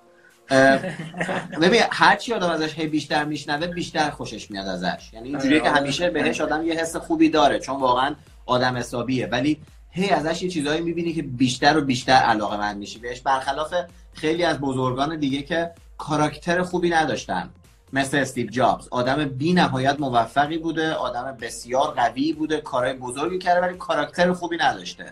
[1.61, 5.09] ببین هر چی آدم ازش هی بیشتر میشنوه بیشتر خوشش میاد ازش.
[5.13, 6.13] یعنی اینجوریه که آره، همیشه آره.
[6.13, 9.27] بهش آدم یه حس خوبی داره چون واقعا آدم حسابیه.
[9.27, 13.21] ولی هی ازش یه چیزایی می‌بینی که بیشتر و بیشتر علاقه من میشی بهش.
[13.21, 13.73] برخلاف
[14.13, 17.49] خیلی از بزرگان دیگه که کاراکتر خوبی نداشتن.
[17.93, 18.87] مثل استیو جابز.
[18.91, 24.57] آدم بی نهایت موفقی بوده آدم بسیار قوی بوده کارهای بزرگی کرده ولی کاراکتر خوبی
[24.57, 25.05] نداشته.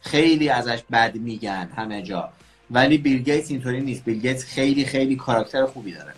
[0.00, 2.32] خیلی ازش بد میگن همه جا.
[2.70, 4.04] ولی بیل گیتس اینطوری نیست.
[4.04, 6.12] بیل گیتس خیلی خیلی کاراکتر خوبی داره.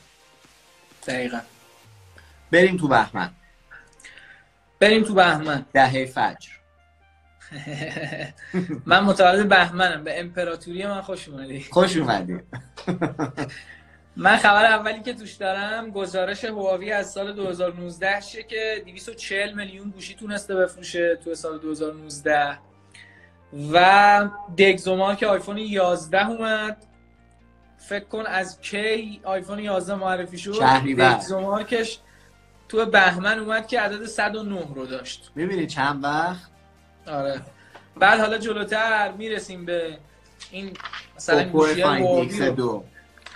[1.06, 1.40] دقیقا.
[2.50, 3.30] بریم تو بهمن.
[4.80, 5.66] بریم تو بهمن.
[5.72, 6.50] دهه فجر.
[8.86, 10.04] من متولد بهمنم.
[10.04, 11.60] به امپراتوری من خوش اومدی.
[11.70, 12.38] خوش اومدی.
[14.16, 19.90] من خبر اولی که توش دارم گزارش هواوی از سال 2019 شه که 240 میلیون
[19.90, 22.58] گوشی تونسته بفروشه تو سال 2019
[23.72, 26.76] و دگزومار که آیفون 11 اومد.
[27.78, 30.60] فکر کن از کی آیفون 11 معرفی شد؟
[30.98, 31.98] دگزومارکش
[32.68, 35.30] تو بهمن اومد که عدد 109 رو داشت.
[35.34, 36.50] می‌بینی چند وقت؟
[37.06, 37.40] آره.
[37.96, 39.98] بعد حالا جلوتر می‌رسیم به
[40.50, 40.76] این
[41.16, 42.84] مثلا گوشی دو.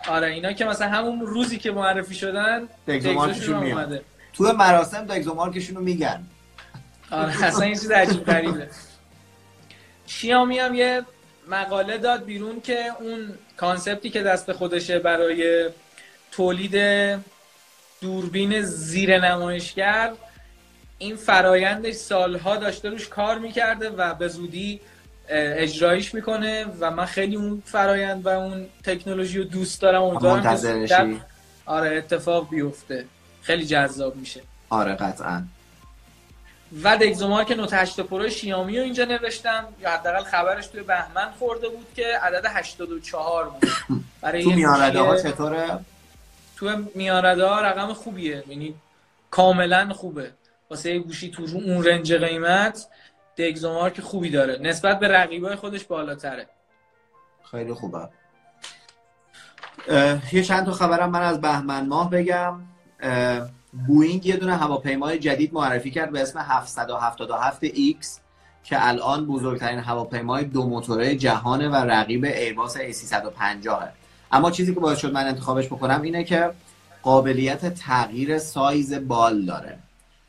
[0.09, 4.01] آره اینا که مثلا همون روزی که معرفی شدن دگزومارکشون میاد.
[4.33, 6.27] تو مراسم دگزومارکشون رو میگن.
[7.11, 8.69] آره اصلا این چیز عجیب غریبه.
[10.07, 11.03] شیامی هم یه
[11.49, 15.71] مقاله داد بیرون که اون کانسپتی که دست خودشه برای
[16.33, 16.75] تولید
[18.01, 20.13] دوربین زیر نمایشگر
[20.99, 24.81] این فرایندش سالها داشته روش کار می‌کرده و به زودی
[25.29, 30.03] اجرایش می‌کنه و من خیلی اون فرایند و اون تکنولوژی رو دوست دارم.
[30.03, 31.17] امیدوارم که
[31.67, 33.05] آره اتفاق بیفته.
[33.43, 34.41] خیلی جذاب میشه.
[34.71, 35.43] آره قطعا.
[36.83, 39.69] و دگزومار که نوت 8 پرو شیامی رو اینجا نوشتم.
[39.81, 43.69] یا حداقل خبرش توی بهمن خورده بود که عدد 84 بود.
[44.23, 45.79] برای تو میانرده ها چطوره؟
[46.57, 48.45] تو میانرده ها رقم خوبیه.
[48.49, 48.75] یعنی
[49.31, 50.31] کاملا خوبه.
[50.71, 52.87] واسه گوشی تو اون رنج قیمت
[53.37, 54.59] دگزومار که خوبی داره.
[54.61, 56.47] نسبت به رقیبای خودش بالاتره.
[57.51, 58.09] خیلی خوبه.
[60.33, 62.61] یه چند تا خبرم من از بهمن ماه بگم.
[63.87, 68.07] بوینگ یه دونه هواپیمای جدید معرفی کرد به اسم 777X
[68.65, 73.89] که الان بزرگترین هواپیمای دو موتوره جهانه و رقیب ایرباس A350
[74.33, 76.51] اما چیزی که باعث شد من انتخابش بکنم اینه که
[77.03, 79.79] قابلیت تغییر سایز بال داره.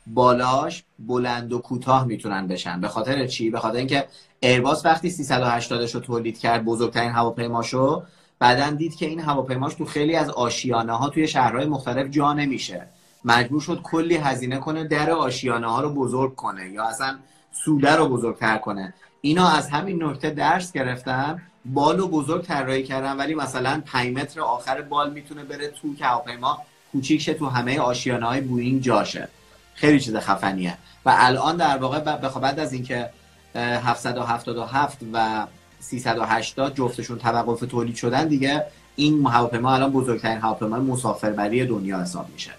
[0.06, 2.80] بالاش بلند و کوتاه می‌تونن بشن.
[2.80, 4.06] به خاطر چی؟ به خاطر اینکه
[4.40, 8.02] ایرباس وقتی 380 رو تولید کرد بزرگترین هواپیماشو
[8.38, 12.88] بعدا دید که این هواپیماش تو خیلی از آشیانه ها توی شهرهای مختلف جا نمیشه.
[13.24, 17.18] مجبور شد کلی هزینه کنه در آشیانه ها رو بزرگ کنه یا اصلا
[17.52, 18.94] سوده رو بزرگتر کنه.
[19.20, 24.40] اینا از همین نکته درس گرفتن بال رو بزرگ طراحی کردن ولی مثلا 5 متر
[24.40, 29.28] آخر بال می‌تونه بره تو که هواپیما کوچیک شه تو همه آشیانه های بوینگ جاشه
[29.74, 30.78] خیلی چیز خفنیه.
[31.04, 32.00] و الان در واقع
[32.40, 33.10] بعد از اینکه
[33.54, 35.46] 777 و
[35.80, 38.64] 380 جفتشون توقف تولید شدن دیگه
[38.96, 42.50] این هواپیما الان بزرگترین هواپیمای مسافربری دنیا حساب میشه.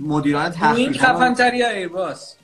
[0.00, 2.36] مدیران تحقیق این خفن تری ایرباس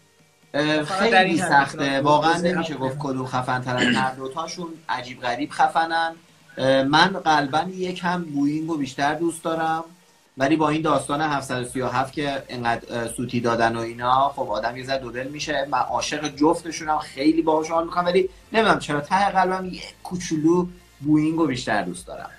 [0.87, 2.01] خیلی سخته.
[2.01, 4.68] واقعا نمیشه گفت کدوم خفن ترن هر دوتاشون.
[4.88, 6.12] عجیب غریب خفنن.
[6.88, 9.85] من قلبا یکم بوینگ رو بیشتر دوست دارم.
[10.38, 14.98] ولی با این داستان 737 که انقدر سوتی دادن و اینا خب آدم یه ذره
[14.98, 15.66] دودل میشه.
[15.70, 16.98] من عاشق جفتشونم.
[16.98, 18.05] خیلی باهاش حال می‌کنم.
[18.05, 20.66] ولی نمی‌دونم چرا ته قلبم یه کوچولو
[21.01, 22.31] بوینگ رو بیشتر دوست دارم.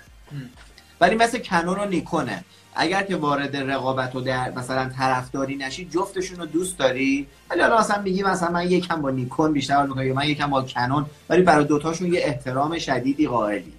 [1.00, 2.44] ولی مثل کنون و نیکونه.
[2.76, 7.78] اگر که وارد رقابت و در مثلا طرفداری نشی جفتشون رو دوست داری؟ ولی حالا
[7.78, 11.42] مثلا میگی مثلا من یکم با نیکون بیشتر حال می‌کنم من یکم با کنون ولی
[11.42, 13.72] برای دوتاشون یه احترام شدیدی قائلی.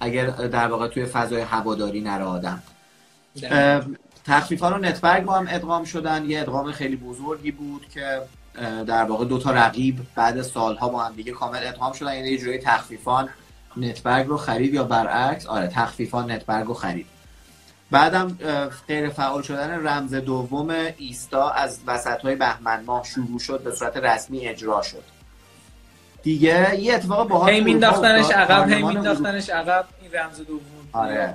[0.00, 2.62] اگر در واقع توی فضای هواداری نره آدم.
[4.24, 6.24] تخفیف ها رو نتبرگ با هم ادغام شدن.
[6.24, 8.20] یه ادغام خیلی بزرگی بود که
[8.86, 12.14] در واقع دو تا رقیب بعد سالها با هم دیگه کامل ادغام شدن.
[12.14, 13.28] یعنی یه جوری تخفیفان
[13.76, 17.06] نتبرگ رو خرید یا برعکس آره تخفیفان نتبرگ رو خرید.
[17.94, 18.38] بعدم
[18.88, 23.96] غیر فعال شدن رمز دوم ایستا از وسط های بهمن ماه شروع شد به صورت
[23.96, 25.02] رسمی اجرا شد.
[26.22, 30.60] دیگه یه اتفاق باحال هی مینداختنش عقب هی مینداختنش عقب این رمز دوم.
[30.92, 31.34] آره.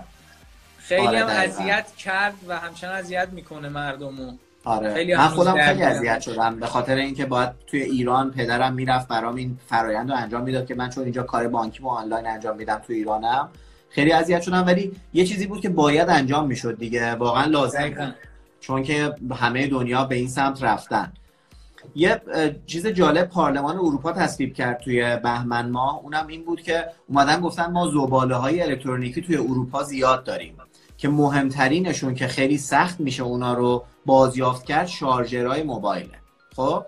[0.77, 4.31] خیلی آره هم اذیت کرد و همچنان اذیت می‌کنه مردمو.
[4.63, 4.93] آره.
[4.93, 9.35] خیلی من خودم خیلی اذیت شدم به خاطر اینکه باید توی ایران پدرم می‌رفت برام
[9.35, 12.81] این فرایند رو انجام می‌داد که من چون اینجا کار بانکی و آنلاین انجام میدم
[12.87, 13.49] توی ایرانم
[13.89, 17.11] خیلی اذیت شدم ولی یه چیزی بود که باید انجام می‌شد دیگه.
[17.11, 18.15] واقعا لازم بود
[18.59, 21.13] چون که همه دنیا به این سمت رفتن.
[21.95, 22.21] یه
[22.65, 27.71] چیز جالب پارلمان اروپا تصویب کرد توی بهمن ماه اونم این بود که اومدن گفتن
[27.71, 30.57] ما زباله های الکترونیکی توی اروپا زیاد داریم.
[30.97, 36.19] که مهمترینشون که خیلی سخت میشه اونا رو بازیافت کرد شارژرهای موبایله.
[36.55, 36.85] خب؟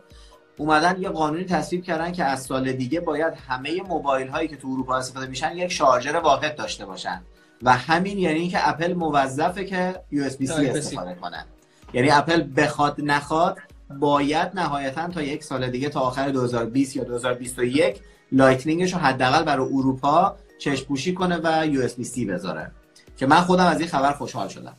[0.58, 4.68] اومدن یه قانونی تصویب کردن که از سال دیگه باید همه موبایل هایی که تو
[4.68, 7.22] اروپا استفاده میشن یک شارژر واحد داشته باشن.
[7.64, 11.46] و همین یعنی اینکه اپل موظفه که USB-C استفاده کنن
[11.94, 13.58] یعنی اپل بخواد نخواد
[14.00, 19.44] باید نهایتا تا یک سال دیگه تا آخر 2020 یا 2021 Lightning ش رو حداقل
[19.44, 22.72] برای اروپا چشم پوشی کنه و USB-C بذاره.
[23.18, 24.76] که من خودم از این خبر خوشحال شدم.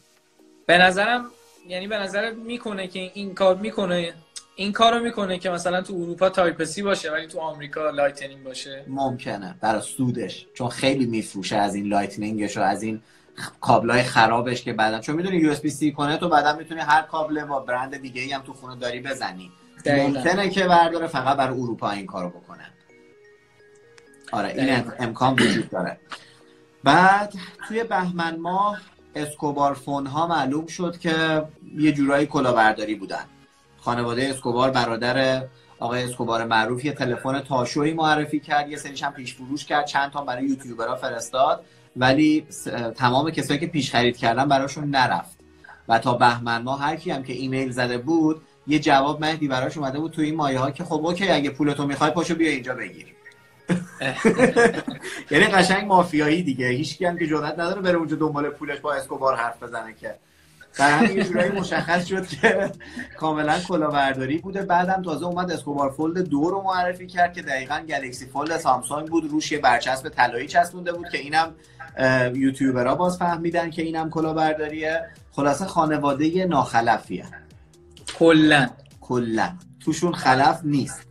[0.66, 1.24] به نظرم
[1.68, 4.14] یعنی به نظر می‌کنه که این کار می‌کنه
[4.54, 8.84] این کارو می‌کنه که مثلا تو اروپا Type-C باشه ولی تو آمریکا Lightning باشه.
[8.88, 9.54] ممکنه.
[9.60, 10.46] برای سودش.
[10.54, 13.02] چون خیلی میفروشه از این Lightning ش و از این
[13.60, 17.44] کابلای خرابش که بعدا چون می‌دونی یو اس سی کنه تو بعدا می‌تونی هر کابل
[17.44, 19.52] با برند دیگه ای هم تو خونه داری بزنی.
[19.86, 22.64] ممکنه که برداره فقط برای اروپا این کارو بکنه.
[24.32, 25.98] آره این امکان وجود داره.
[26.84, 27.34] بعد
[27.68, 28.80] توی بهمن ماه
[29.14, 31.44] Escobar Phone ها معلوم شد که
[31.76, 33.24] یه جورایی کلاهبرداری بودن.
[33.84, 35.42] خانواده اسکوبار برادر
[35.78, 40.10] آقای اسکوبار معروف یه تلفن تاشوی معرفی کرد یه سریش هم پیش فروش کرد چند
[40.10, 41.64] تا برای یوتیوبرها فرستاد
[41.96, 42.46] ولی
[42.96, 45.42] تمام کسایی که پیش خرید کردن براشون نرفت.
[45.88, 49.76] و تا بهمن ماه هر کی هم که ایمیل زده بود یه جواب مهدی براش
[49.76, 52.74] اومده بود تو این مایه ها که خب okay اگه پولتو می‌خوای پاشو بیا اینجا
[52.74, 53.06] بگیر.
[55.30, 56.68] یعنی قشنگ مافیایی دیگه.
[56.68, 60.14] هیچ هم که جرئت نداره بره اونجا دنبال پولش با اسکوبار حرف بزنه که.
[60.78, 62.72] در همین یه جورایی مشخص شد که
[63.16, 64.62] کاملا کلاهبرداری بوده.
[64.62, 69.30] بعدم تازه اومد Escobar Fold دو رو معرفی کرد که دقیقا Galaxy Fold سامسونگ بود.
[69.30, 71.54] روش یه برچسب طلایی چسبونده بود که اینم
[72.34, 75.10] یوتیوبرها باز فهمیدن که اینم کلاهبرداریه.
[75.32, 77.24] خلاصه خانواده ناخلفیه.
[78.18, 78.68] کلا.
[79.00, 79.52] کلا.
[79.84, 81.02] توشون خلف نیست.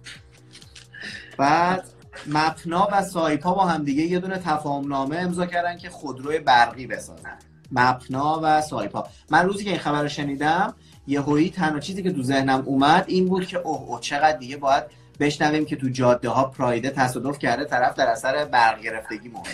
[1.37, 1.83] بعد
[2.27, 6.87] مپنا و سایپا با هم دیگه یه دونه تفاهم نامه امضا کردن که خودروی برقی
[6.87, 7.37] بسازن.
[7.71, 10.75] مپنا و سایپا من روزی که این خبر رو شنیدم
[11.25, 14.83] هایی تنها چیزی که تو ذهنم اومد این بود که اوه اوه چقدر دیگه باید
[15.19, 19.49] بشنویم که تو جاده ها پرایده تصادف کرده طرف در اثر برق گرفتگی مرده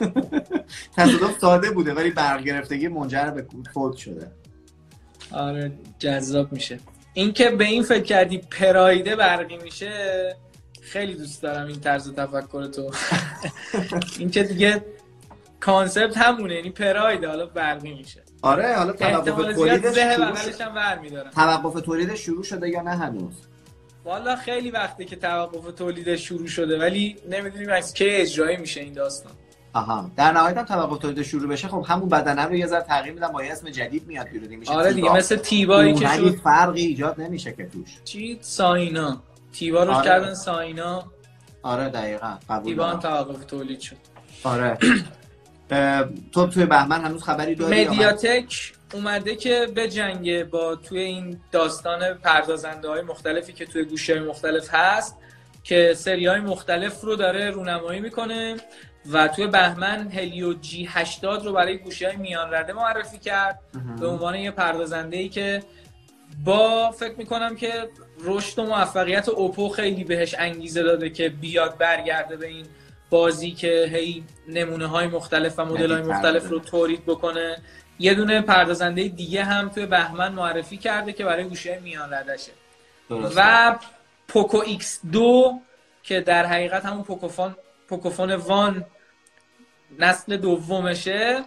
[0.96, 4.30] تصادف ساده بوده ولی برق گرفتگی منجر به فوت شده.
[5.32, 6.80] آره جذاب میشه.
[7.14, 10.36] اینکه به این فکر کردی پرایده برقی میشه
[10.82, 12.90] خیلی دوست دارم این طرز تفکر تو.
[14.18, 14.84] اینکه دیگه
[15.60, 18.22] کانسپت همونه یعنی پراید حالا برقی میشه.
[18.42, 23.34] آره حالا توقف تولیدش شروع توقف تولید شروع شده یا نه هنوز؟
[24.04, 28.92] والا خیلی وقته که توقف تولید شروع شده ولی نمی‌دونیم از کی اجرایی میشه این
[28.92, 29.32] داستان.
[29.72, 30.10] آها.
[30.16, 31.68] در نهایت هم توقف تولید شروع بشه.
[31.68, 34.54] خب همون بدنه رو یه ذره تغییر میدن با یه اسم جدید میاد بیرون.
[34.56, 36.36] میشه آره دیگه مثل تیبایی که شد.
[36.36, 37.98] فرقی ایجاد نمیشه که توش.
[38.04, 39.22] چی؟ ساینا.
[39.52, 40.04] تیبا رو آره.
[40.04, 41.04] کردن ساینا.
[41.62, 42.38] آره دقیقاً.
[42.50, 43.96] قبول تیبا هم توقف تولید شد.
[44.44, 44.78] آره.
[46.32, 52.14] تو توی بهمن هنوز خبری داری مدیاتک اومده که به جنگ با توی این داستان
[52.14, 55.16] پردازنده های مختلفی که توی گوشه های مختلف هست
[55.62, 58.56] که سری های مختلف رو داره رونمایی می‌کنه
[59.12, 63.60] و توی بهمن هلیو جی 80 رو برای گوشه های میان رده معرفی کرد.
[64.00, 65.62] به عنوان یه پردازنده ای که
[66.44, 67.88] با فکر می‌کنم که
[68.20, 72.66] رشد و موفقیت اوپو خیلی بهش انگیزه داده که بیاد برگرده به این
[73.10, 77.56] بازی که هی نمونه های مختلف و مدل های مختلف رو تولید بکنه.
[77.98, 82.52] یه دونه پردازنده دیگه هم توی بهمن معرفی کرده که برای گوشه میان ردشه.
[83.10, 83.78] و
[84.28, 85.60] پوکو X دو
[86.02, 87.56] که در حقیقت همون پوکوفون
[87.88, 88.84] پوکوفون One
[89.98, 91.44] نسل دومشه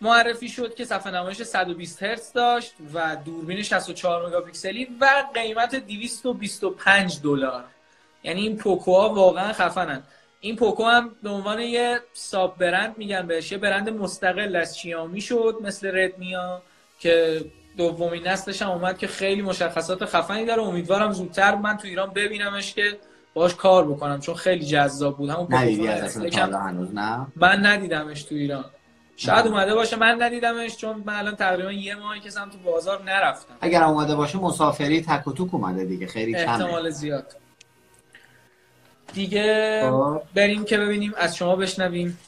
[0.00, 7.20] معرفی شد که صفحه نمایش 120 هرتز داشت و دوربین 64 مگاپیکسلی و قیمت 225
[7.22, 7.64] دلار.
[8.22, 10.02] یعنی این پوکو ها واقعا خفنن.
[10.44, 13.52] این پوکو هم به عنوان یه sub-brand میگن بهش.
[13.52, 16.62] یه برند مستقل از شیامی شد مثل ردمی ها
[16.98, 17.44] که
[17.76, 20.62] دومین نسلش هم اومد که خیلی مشخصات خفنی داره.
[20.62, 22.98] امیدوارم زودتر من تو ایران ببینمش که
[23.34, 25.30] باش کار بکنم چون خیلی جذاب بود.
[25.30, 27.26] همون هنوز؟ نه.
[27.36, 28.64] من ندیدمش تو ایران.
[29.16, 33.54] شاید اومده باشه من ندیدمش چون من الان تقریبا یه ماهی که تو بازار نرفتم.
[33.60, 36.50] اگر اومده باشه مسافری تک و توک اومده دیگه خیلی کمه.
[36.50, 37.36] احتمال زیاد.
[39.12, 40.22] دیگه خب.
[40.34, 42.18] بریم که ببینیم از شما بشنویم.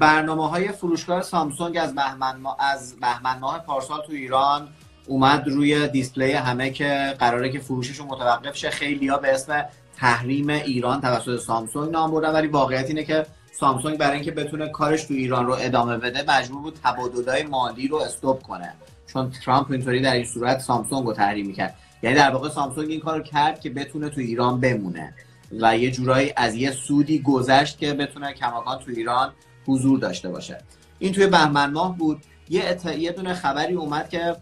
[0.00, 2.56] برنامه های فروشگاه سامسونگ از بهمن ما...
[2.60, 4.68] از بهمن ماه پارسال تو ایران
[5.06, 8.70] اومد روی دیسپلی همه که قراره که فروششون متوقف شه.
[8.70, 9.64] خیلی ها به اسم
[9.96, 15.04] تحریم ایران توسط سامسونگ نام بردن ولی واقعیت اینه که سامسونگ برای اینکه بتونه کارش
[15.04, 18.74] تو ایران رو ادامه بده مجبور بود تبادلای مالی رو استوب کنه.
[19.06, 21.74] چون ترامپ اینطوری در این صورت سامسونگ رو تحریم می‌کرد.
[22.02, 25.14] یعنی در واقع سامسونگ این کار کرد که بتونه تو ایران بمونه.
[25.60, 29.32] و یه جورایی از یه سودی گذشت که بتونه کماکان تو ایران
[29.66, 30.58] حضور داشته باشه.
[30.98, 32.22] این توی بهمن ماه بود.
[32.48, 32.86] یه, ات...
[32.86, 34.36] یه دونه خبری اومد که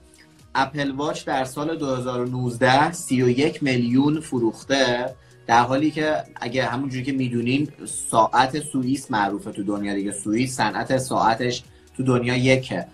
[0.54, 5.14] اپل واچ در سال 2019 31 میلیون فروخته.
[5.46, 7.68] در حالی که اگه همونجوری که می‌دونین
[8.10, 10.12] ساعت سوئیس معروفه تو دنیا دیگه.
[10.12, 11.62] سوئیس صنعت ساعتش
[11.96, 12.86] تو دنیا یکه.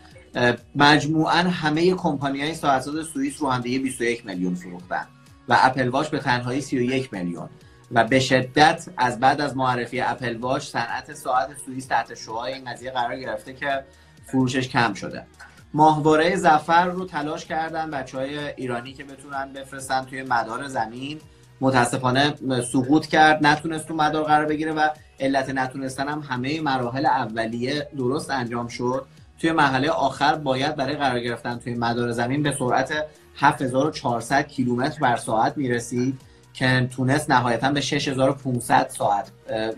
[0.74, 2.82] مجموعا همه کمپانی های ساعت
[3.14, 5.06] سوئیس رو هم دیگه 21 میلیون فروختن
[5.48, 7.48] و اپل واچ به تنهایی 31 میلیون.
[7.90, 12.64] و به شدت از بعد از معرفی اپل واچ صنعت ساعت سوئیس تحت شعاع این
[12.64, 13.84] قضیه قرار گرفته که
[14.26, 15.26] فروشش کم شده.
[15.74, 21.20] ماهواره زفر رو تلاش کردن بچه های ایرانی که بتونن بفرستن توی مدار زمین.
[21.60, 22.34] متاسفانه
[22.72, 24.88] سقوط کرد نتونست تو مدار قرار بگیره و
[25.20, 29.06] علت نتونستن هم همه مراحل اولیه درست انجام شد.
[29.38, 33.06] توی مرحله آخر باید برای قرار گرفتن توی مدار زمین به سرعت
[33.36, 36.20] 7400 کیلومتر بر ساعت می‌رسید.
[36.54, 39.30] که تونست نهایتا به 6500 ساعت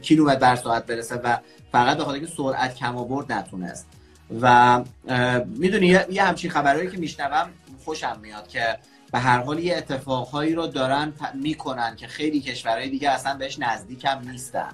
[0.03, 1.37] کیلومتر بر ساعت برسه و
[1.73, 3.87] فقط به خاطر که سرعت کم آورد نتونست.
[4.41, 4.85] و
[5.47, 7.49] می‌دونی یه همچین خبرهایی که میشنوم
[7.85, 8.79] خوشم میاد که
[9.13, 14.05] به هر حال یه اتفاقهایی رو دارن می‌کنن که خیلی کشورهای دیگه اصلا بهش نزدیک
[14.05, 14.73] هم نیستن.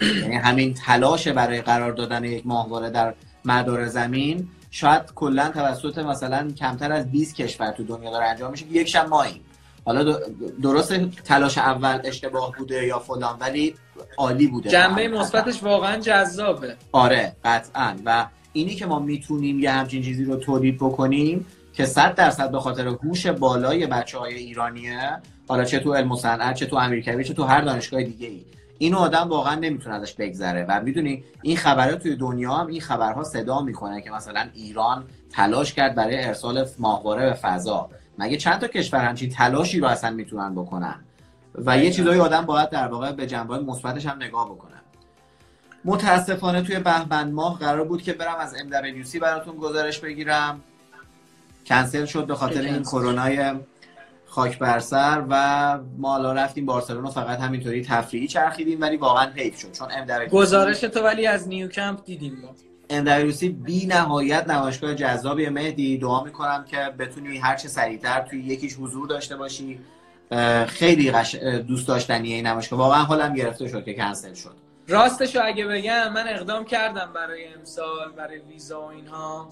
[0.00, 6.50] یعنی همین تلاش برای قرار دادن یک ماهواره در مدار زمین شاید کلا توسط مثلا
[6.50, 8.66] کمتر از 20 کشور تو دنیا داره انجام میشه.
[8.66, 9.44] یک شب ماییم.
[9.84, 10.18] حالا
[10.62, 10.92] درست
[11.24, 13.74] تلاش اول اشتباه بوده یا فلان ولی
[14.16, 14.70] عالی بوده.
[14.70, 16.76] جنبه مثبتش واقعا جذابه.
[16.92, 17.96] آره قطعا.
[18.04, 22.60] و اینی که ما می‌تونیم یه همچین چیزی رو تولید بکنیم که صد درصد به
[22.60, 27.24] خاطر هوش بالای بچه های ایرانیه حالا چه تو علم و صنعت چه تو امریکایی
[27.24, 28.44] چه تو هر دانشگاه دیگه ای
[28.78, 30.66] اینو آدم واقعا نمی‌تونه ازش بگذره.
[30.68, 35.74] و می‌دونی این خبرها توی دنیا هم این خبرها صدا می‌کنه که مثلا ایران تلاش
[35.74, 37.90] کرد برای ارسال ماهواره به فضا.
[38.18, 41.04] مگه چند تا کشور همچین تلاشی رو اصلا می‌تونن بکنن؟
[41.54, 44.72] و یه چیزایی آدم باید در واقع به جنبه مثبتش هم نگاه بکنه.
[45.84, 50.60] متاسفانه توی بهمن ماه قرار بود که برم از MWC براتون گزارش بگیرم.
[51.66, 53.54] کنسل شد به خاطر این کرونای
[54.26, 59.58] خاک بر سر و ما حالا رفتیم بارسلونا فقط همینطوری تفریحی چرخیدیم ولی واقعا حیف
[59.58, 62.54] شد چون MWC گزارش تو ولی از نیوکمپ دیدیم ما.
[62.92, 68.74] MWC بی نهایت نمایشگاه جذابی مهدی دعا می‌کنم که بتونی هر چه سریعتر توی یکیش
[68.74, 69.80] حضور داشته باشی.
[70.66, 71.34] خیلی غش...
[71.68, 72.78] دوست داشتنیه این نمایشگاه.
[72.78, 74.56] واقعا حالم گرفته شد که کنسل شد.
[74.88, 79.48] راستشو اگه بگم من اقدام کردم برای امسال برای ویزا و اینها.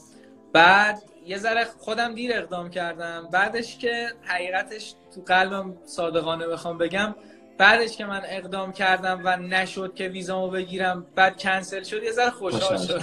[0.52, 3.28] بعد یه ذره خودم دیر اقدام کردم.
[3.32, 7.14] بعدش که حقیقتش تو قلبم صادقانه بخوام بگم
[7.60, 12.30] بعدش که من اقدام کردم و نشد که ویزامو بگیرم بعد کنسل شد یه ذره
[12.30, 13.00] خوشحال شد.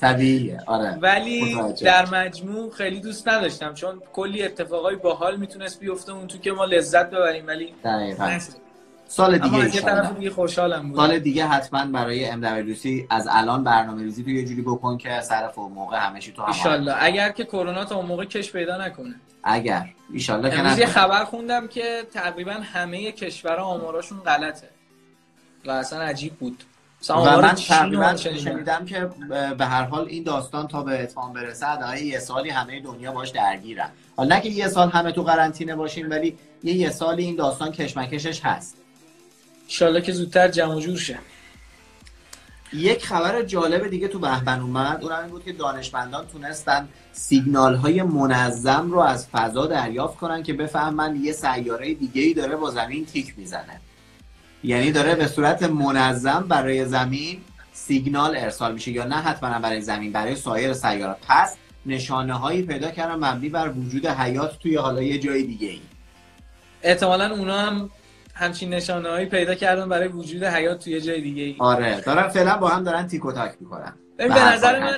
[0.00, 0.60] طبیعیه.
[0.66, 0.98] آره.
[1.02, 6.52] ولی در مجموع خیلی دوست نداشتم چون کلی اتفاقای باحال می‌تونست بیفته اون تو که
[6.52, 8.38] ما لذت ببریم ولی دقیقاً.
[9.12, 10.96] سال دیگه اما طرف دیگه خوشحالم بود.
[10.96, 15.48] سال دیگه حتما برای MWC از الان برنامه ریزی تو یه جوری بکن که سر
[15.48, 19.14] فور موقع همه تو هم اگر که کرونا تا اون موقع کش پیدا نکنه.
[19.44, 19.88] اگر.
[20.12, 24.68] ایشالله که امروز یه خبر خوندم که تقریبا همه کشورها آماراشون غلطه.
[25.66, 26.64] و اصلا عجیب بود.
[27.08, 29.10] و من تقریبا شنیدم که
[29.58, 33.30] به هر حال این داستان تا به اتمام برسه حداقل یه سالی همه دنیا باش
[33.30, 33.88] درگیرن.
[34.16, 37.72] حالا نه که یه سال همه تو قرنطینه باشیم ولی یه یه سالی این داستان
[37.72, 38.81] کشمکشش هست.
[39.64, 41.18] انشالله که زودتر جمع جور شه.
[42.72, 45.02] یک خبر جالب دیگه تو بهمن اومد.
[45.02, 50.52] اون این بود که دانشمندان تونستن سیگنال های منظم رو از فضا دریافت کنن که
[50.52, 53.80] بفهمن یه سیاره دیگه ای داره با زمین تیک می‌زنه.
[54.64, 57.40] یعنی داره به صورت منظم برای زمین
[57.72, 61.56] سیگنال ارسال میشه یا نه حتما برای زمین برای سایر سیارات پس
[61.86, 65.80] نشانه هایی پیدا کردن مبنی بر وجود حیات توی حالا یه جای دیگه ای
[66.82, 67.90] احتمالا اونا هم
[68.34, 72.56] همچین نشانه هایی پیدا کردن برای وجود حیات توی جای دیگه ای آره دارن فعلا
[72.56, 74.96] با هم دارن تیک و تاک می‌کنن به نظر من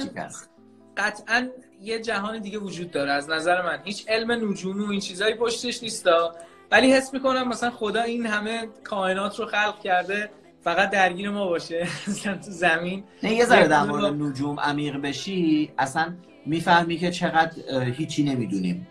[0.96, 1.48] قطعا
[1.80, 3.78] یه جهان دیگه وجود داره از نظر من.
[3.84, 6.34] هیچ علم نجومی و این چیزایی پشتش نیستا
[6.70, 10.30] ولی حس می‌کنم مثلا خدا این همه کائنات رو خلق کرده
[10.64, 11.86] فقط درگیر ما باشه.
[12.08, 13.04] مثلا تو زمین.
[13.22, 15.72] نه یه ذره در مورد نجوم عمیق بشی.
[15.78, 16.14] اصلا
[16.46, 18.86] می‌فهمی که چقدر هیچی نمی‌دونیم.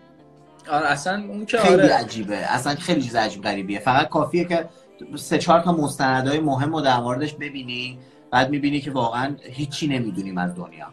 [0.71, 1.93] آره اصلا اون که خیلی آره.
[1.93, 2.37] عجیبه.
[2.37, 3.79] اصلا خیلی چیز عجیب غریبیه.
[3.79, 4.69] فقط کافیه که
[5.15, 7.99] سه چهار تا مستندهای مهم رو در موردش ببینی
[8.31, 10.87] بعد می‌بینی که واقعا هیچی نمی‌دونیم از دنیا.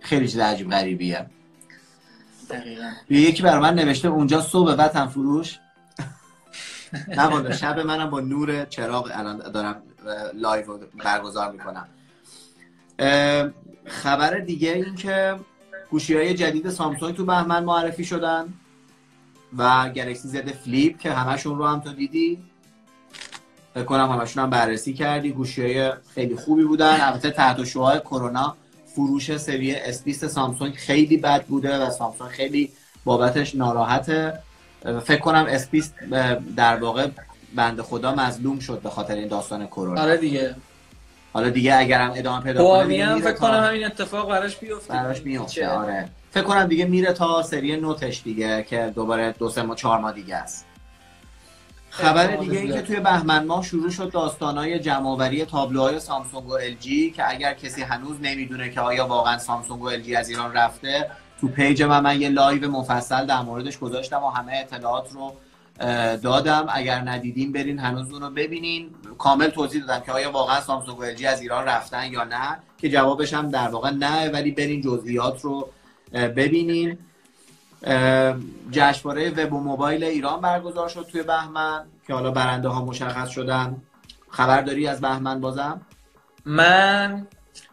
[0.00, 1.26] خیلی چیز عجیب غریبیه.
[2.50, 2.90] دقیقا.
[3.10, 5.58] یکی بر من نوشته اونجا صبح وطن فروش.
[7.08, 9.82] نه شب منم با نور چراغ الان دارم
[10.34, 11.88] live برگزار می‌کنم.
[13.86, 15.34] خبر دیگه این که
[15.90, 18.54] گوشی های جدید سامسونگ تو بهمن معرفی شدن.
[19.58, 22.38] و Galaxy Z Flip که همشون رو هم تو دیدی.
[23.74, 25.30] فکر کنم همشون هم بررسی کردی.
[25.30, 27.00] گوشی های خیلی خوبی بودن.
[27.00, 28.56] البته تحت شعاع کرونا
[28.94, 32.70] فروش سری S سامسونگ خیلی بد بوده و سامسونگ خیلی
[33.04, 34.38] بابتش ناراحته.
[35.04, 35.92] فکر کنم S بیست
[36.56, 37.08] در واقع
[37.54, 40.02] بنده خدا مظلوم شد به خاطر این داستان کرونا.
[40.02, 40.54] آره دیگه.
[41.32, 44.92] حالا دیگه اگرم ادامه پیدا کنه فکر کنم همین اتفاق براش بیفته.
[44.92, 46.08] براش میفته آره.
[46.30, 49.98] فکر کنم دیگه میره تا سری Note ش دیگه که دوباره دو سه ماه چهار
[49.98, 50.66] ماه دیگه است.
[51.90, 56.74] خبر دیگه این که توی بهمن ماه شروع شد داستانای جمعآوری تابلوهای سامسونگ و ال‌جی
[57.16, 61.10] که اگر کسی هنوز نمی‌دونه که آیا واقعا سامسونگ و ال‌جی از ایران رفته
[61.40, 65.32] تو page من من یه live مفصل در موردش گذاشتم و همه اطلاعات رو
[66.16, 66.66] دادم.
[66.72, 68.90] اگر ندیدین برین هنوز اون رو ببینین.
[69.18, 73.34] کامل توضیح دادم که آیا واقعا سامسونگ و از ایران رفتن یا نه که جوابش
[73.34, 75.68] هم در واقع نه ولی برین جزئیات رو
[76.12, 76.98] ببینین
[78.70, 83.82] جشنواره وب و موبایل ایران برگزار شد توی بهمن که حالا برنده ها مشخص شدن.
[84.30, 85.80] خبر داری از بهمن بازم؟
[86.44, 87.26] من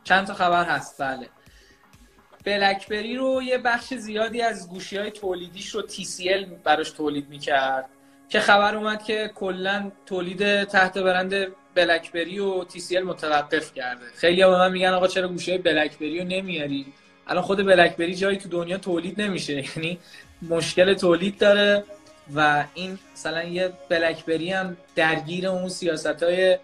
[0.04, 1.30] چند تا خبر هست؟ بله.
[2.44, 7.90] بلکبری رو یه بخش زیادی از گوشی های تولیدیش رو TCL براش تولید می‌کرد
[8.30, 14.06] که خبر اومد که کلا تولید تحت برند بلکبری و تی متوقف کرده.
[14.16, 16.94] خیلی به من میگن آقا چرا گوشه بلکبری رو نمیاری؟
[17.28, 20.00] الان خود بلکبری جایی تو دنیا تولید نمیشه یعنی
[20.50, 21.84] مشکل تولید داره
[22.36, 26.58] و این مثلا یه بلکبری هم درگیر اون سیاست های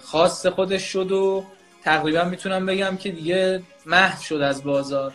[0.00, 1.44] خاص خودش شد و
[1.84, 5.14] تقریبا می‌تونم بگم که دیگه محو شد از بازار.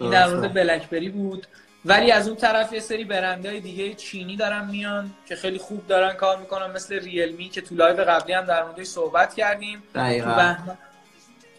[0.00, 1.46] این در مورد بلکبری بود.
[1.84, 5.86] ولی از اون طرف یه سری برند های دیگه چینی دارن میان که خیلی خوب
[5.86, 9.82] دارن کار می‌کنن مثل ریلمی که تو live قبلی هم در موردش صحبت کردیم.
[9.94, 10.30] دقیقا.
[10.30, 10.78] تو بهمن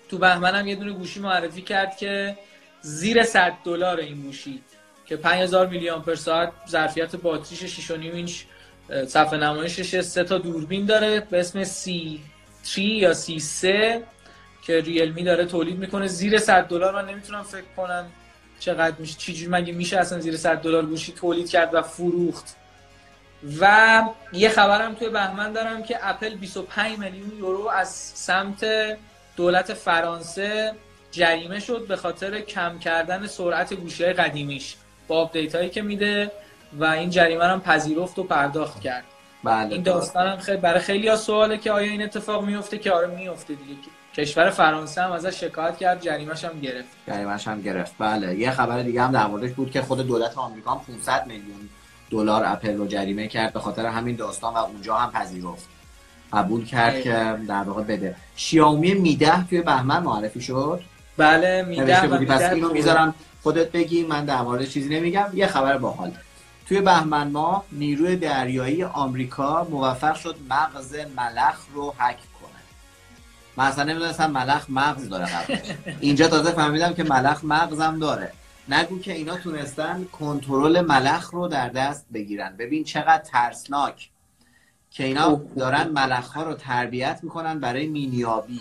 [0.09, 2.37] تو بهمن هم یه دونه گوشی معرفی کرد که
[2.85, 4.61] زیر 100 دلار این گوشی
[5.05, 8.43] که 5000 میلی آمپر ساعت ظرفیت باتریش 6.5 اینچ
[9.07, 13.67] صفحه نمایشش سه تا دوربین داره به اسم C3 یا C3
[14.61, 16.07] که ریلمی داره تولید می‌کنه.
[16.07, 18.05] زیر 100 دلار من نمی‌تونم فکر کنم
[18.59, 22.55] چقدر میشه چیزی مگه میشه اصلا زیر 100 دلار گوشی تولید کرد و فروخت.
[23.59, 24.03] و
[24.33, 28.65] یه خبرم توی بهمن دارم که اپل 25 میلیون یورو از سمت
[29.35, 30.73] دولت فرانسه
[31.13, 34.75] جریمه شد به خاطر کم کردن سرعت گوشی های قدیمیش
[35.07, 36.31] با update هایی که میده
[36.79, 39.03] و این جریمه هم پذیرفت و پرداخت کرد.
[39.43, 42.91] بله این داستان هم خیلی برای خیلی ها سواله که آیا این اتفاق میفته که
[42.91, 43.73] آره میفته دیگه.
[44.15, 46.89] کشور فرانسه هم ازش شکایت کرد جریمهش هم گرفت.
[47.07, 47.93] جریمهش هم گرفت.
[47.99, 51.69] بله یه خبر دیگه هم در موردش بود که خود دولت آمریکا هم 500 میلیون
[52.11, 55.69] دلار اپل رو جریمه کرد به خاطر همین داستان و اونجا هم پذیرفت.
[56.33, 57.01] قبول کرد.
[57.01, 58.15] که در واقع بده.
[58.35, 60.81] شیائومی میده توی بهمن معرفی شد؟
[61.17, 62.25] بله نوشته و بودی.
[62.25, 65.29] پس اینو می‌ذارم خودت بگی من در مورد چیزی نمیگم.
[65.33, 66.11] یه خبر باحال.
[66.67, 72.61] توی بهمن ماه نیروی دریایی آمریکا موفق شد مغز ملخ رو هک کنه.
[73.57, 75.59] من اصلا نمی‌دونستم ملخ مغز داره قبلش
[75.99, 78.31] اینجا تازه فهمیدم که ملخ مغزم داره.
[78.69, 82.55] نگو که اینا تونستن کنترل ملخ رو در دست بگیرن.
[82.57, 84.09] ببین چقدر ترسناک
[84.91, 88.59] که اینا دارن ملخ ها رو تربیت می‌کنن برای مینیابی.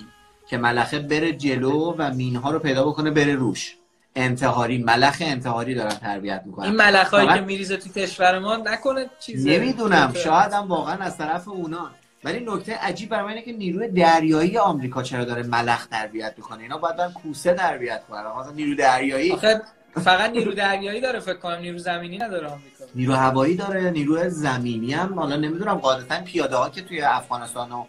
[0.53, 3.77] که ملخه بره جلو و مینها رو پیدا بکنه بره روش.
[4.17, 9.11] انتحاری ملخ انتحاری دارن تربیت این می‌کنن ملخایی فقط- که میریزه تو کشور ما نکنه
[9.21, 11.91] چیز نمی‌دونم شاید هم واقعا از طرف اونا
[12.25, 16.63] ولی نکته عجیب برای من اینه که نیروی دریایی آمریکا چرا داره ملخ تربیت می‌کنه؟
[16.63, 18.21] اینا باید برن کوسه تربیت کنن.
[18.41, 19.63] مثلا نیرو دریایی؟ آخه
[20.05, 22.85] فقط نیرو دریایی داره فکر کنم نیرو زمینی نداره آمریکا.
[22.95, 27.85] نیرو هوایی داره نیرو زمینی هم حالا نمی‌دونم قاعدتا پیاده ها که توی افغانستان و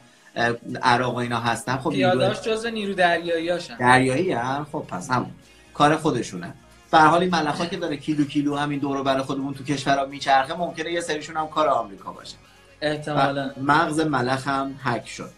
[0.84, 1.78] عراق و اینا هستن.
[1.78, 5.32] خب پیاداش جز نیرو دریایی هاشن دریایی هم خب پس هم
[5.74, 6.54] کار خودشونه.
[6.92, 10.54] به حال این ملخا که داره کیلو کیلو همین دورو برای خودمون تو کشورها میچرخه
[10.54, 12.36] ممکنه یه سریشون هم کار آمریکا باشه.
[12.82, 13.52] احتمالا.
[13.62, 15.30] مغز ملخ هم هک شد.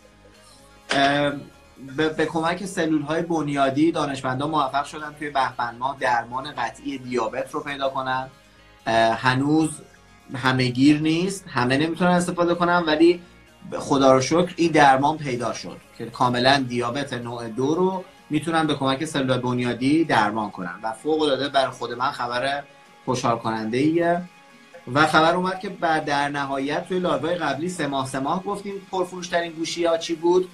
[1.98, 7.52] به, به کمک سلول های بنیادی دانشمندان موفق شدن توی بهمن ماه درمان قطعی دیابت
[7.52, 8.28] رو پیدا کنن.
[9.16, 9.70] هنوز
[10.36, 11.46] همه گیر نیست.
[11.48, 13.22] همه نمی‌تونن استفاده کنن ولی
[13.80, 18.76] خدا رو شکر این درمان پیدا شد که کاملا دیابت نوع دو رو می‌تونن به
[18.76, 22.64] کمک سلول بنیادی درمان کنن و فوق العاده برای خود من خبر
[23.06, 24.22] خوشحال کننده ایه
[24.94, 28.44] و خبر اومد که بعد در نهایت توی live های قبلی سه ماه سه ماه
[28.44, 30.50] گفتیم پرفروش ترین گوشی ها چی بود؟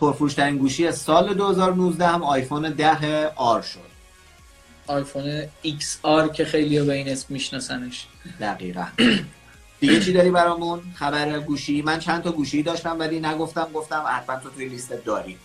[0.00, 3.92] پرفروش ترین گوشی سال 2019 هم آیفون 10 R شد.
[4.86, 8.06] آیفون XR که خیلی به این اسم میشناسنش.
[8.40, 8.84] دقیقا.
[9.82, 14.40] دیگه چی داری برامون خبر گوشی؟ من چند تا گوشی داشتم ولی نگفتم گفتم حتما
[14.40, 15.38] تو توی لیستت داری.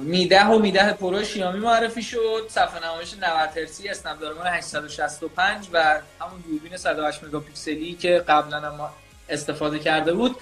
[0.00, 2.46] میده و میده پرو شیامی معرفی شد.
[2.48, 8.80] صفحه نمایش 90 هرتزی Snapdragon 865 و همون دوربین 108 مگاپیکسلی که قبلا هم
[9.28, 10.36] استفاده کرده بود.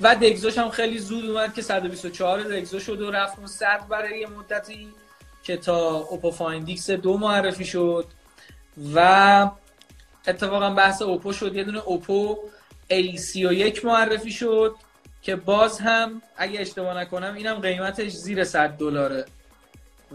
[0.00, 3.88] و DxO ش هم خیلی زود اومد که 124 DxO شد و رفت اون 100
[3.88, 4.88] برای یه مدتی
[5.42, 8.06] که تا اوپو Find X دو معرفی شد.
[8.94, 9.50] و
[10.26, 12.36] اتفاقا بحث اوپو شد یه دونه اوپو
[12.90, 14.74] A31 معرفی شد
[15.22, 19.24] که باز هم اگه اشتباه نکنم اینم قیمتش زیر 100 دلاره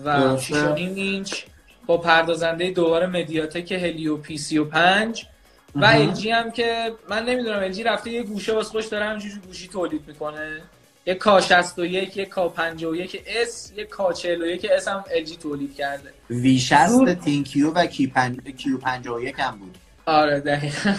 [0.03, 0.75] و درسته.
[0.75, 1.43] 6.5 اینچ
[1.85, 5.25] با پردازنده دوباره مدیاتک Helio P 35
[5.75, 6.13] و.
[6.13, 10.01] LG هم که من نمی‌دونم LG رفته یه گوشه واسه خودش داره همینجوری گوشی تولید
[10.07, 10.61] می‌کنه
[11.05, 16.13] یه K 61 یه K 51 S یه K 41 S هم LG تولید کرده
[16.29, 17.13] V 60 زود.
[17.13, 17.85] ThinQ و.
[17.85, 19.77] Q 51 هم بود
[20.07, 20.93] آره دقیقا.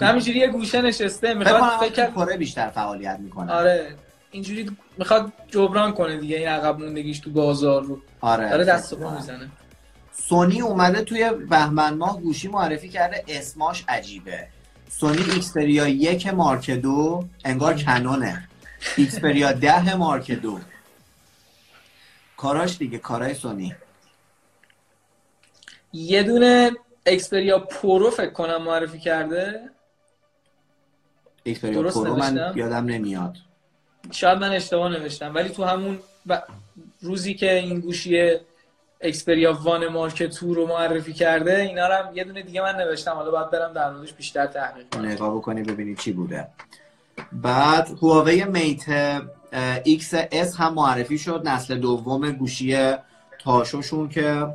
[0.00, 3.52] همینجوری یه گوشه نشسته می‌خواد فکر کنم بیشتر فعالیت می‌کنه.
[3.52, 3.94] آره
[4.30, 8.00] اینجوری می‌خواد جبران کنه دیگه این عقب موندگیش تو بازار رو.
[8.20, 8.98] آره داره دست.
[8.98, 9.50] می‌زنه.
[10.12, 14.48] سونی اومده توی بهمن ماه گوشی معرفی کرده اسماش عجیبه.
[14.88, 18.48] سونی Xperia یک مارک دو انگار کنونه.
[18.96, 20.60] Xperia ده مارک دو.
[22.36, 23.74] کاراش دیگه کارای سونی.
[25.92, 26.70] یه دونه
[27.06, 29.70] Xperia Pro فکر کنم معرفی کرده.
[31.42, 33.36] Xperia Pro من یادم نمیاد.
[34.10, 35.98] شاید من اشتباه نوشتم ولی تو همون
[37.00, 38.36] روزی که این گوشی
[39.00, 43.12] Xperia One Mark Two رو معرفی کرده اینا رو هم یه دونه دیگه من نوشتم.
[43.12, 45.06] حالا باید برم در موردش بیشتر تحقیق کنم.
[45.06, 46.48] نگاه بکنی ببینی چی بوده.
[47.32, 48.84] بعد هواوی Mate
[49.84, 51.42] Xs هم معرفی شد.
[51.44, 52.94] نسل دوم گوشی
[53.38, 54.46] تاشوشون که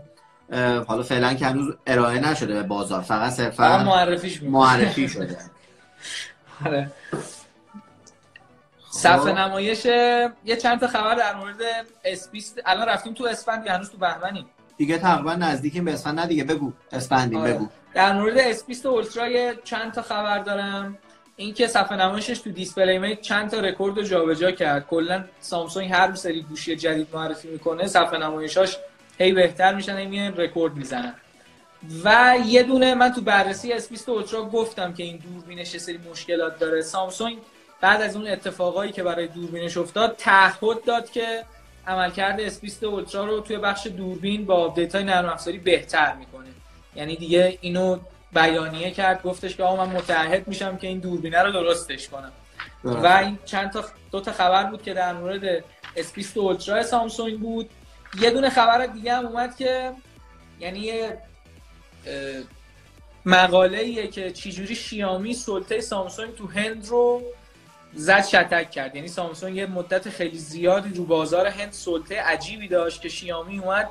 [0.87, 3.01] حالا فعلا که هنوز ارائه نشده به بازار.
[3.01, 3.83] فقط صرفا
[4.43, 5.37] معرفی شده.
[6.65, 6.91] آره.
[8.91, 9.27] صفحه خب.
[9.27, 11.55] نمایش یه چند تا خبر در مورد
[12.05, 14.45] S بیست الان رفتیم تو اسفند یا هنوز تو بهمنیم
[14.77, 16.19] دیگه تقریبا نزدیکیم به اسفند.
[16.19, 16.73] نه دیگه بگو.
[16.91, 17.53] اسفندیم آره.
[17.53, 17.67] بگو.
[17.93, 20.97] در مورد S بیست Ultra یه چند تا خبر دارم.
[21.35, 24.87] اینکه صفحه نمایشش تو DisplayMate چند تا رکورد رو جابجا کرد.
[24.87, 28.77] کلا سامسونگ هر سری گوشی جدید معرفی می‌کنه صفحه نمایشاش
[29.18, 31.13] هی بهتر میشن هی رکورد می‌زنن.
[32.03, 36.59] و یه دونه من تو بررسی S20 Ultra گفتم که این دوربینش یه سری مشکلات
[36.59, 36.82] داره.
[36.82, 37.38] سامسونگ
[37.82, 41.43] بعد از اون اتفاقایی که برای دوربینش افتاد تعهد داد که
[41.88, 46.47] عملکرد S20 Ultra رو توی بخش دوربین با آپدیت های نرم افزاری بهتر می‌کنه.
[46.95, 47.99] یعنی دیگه اینو
[48.34, 52.32] بیانیه کرد گفتش که آقا من متعهد میشم که این دوربینه رو درستش کنم.
[52.84, 55.59] و این چند تا دو تا خبر بود که در مورد
[55.95, 57.70] S20 Ultra سامسونگ بود.
[58.21, 59.91] یه دونه خبر دیگه هم اومد که
[60.59, 61.17] یعنی یه
[63.25, 67.23] مقاله ایه که چجوری شیامی سلطه سامسونگ تو هند رو
[67.93, 68.95] زد شتک کرد.
[68.95, 73.89] یعنی سامسونگ یه مدت خیلی زیادی رو بازار هند سلطه عجیبی داشت که شیامی اومد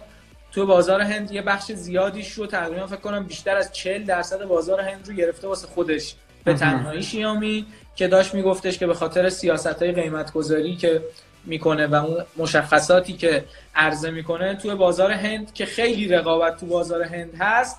[0.52, 4.80] تو بازار هند یه بخش زیادیش رو تقریبا فکر کنم بیشتر از 40 درصد بازار
[4.80, 6.14] هند رو گرفته واسه خودش.
[6.44, 11.02] به تنهایی شیامی که داشت میگفتش که به خاطر سیاست های قیمت گذاری که
[11.47, 13.44] می‌کنه و اون مشخصاتی که
[13.74, 17.78] عرضه می‌کنه توی بازار هند که خیلی رقابت تو بازار هند هست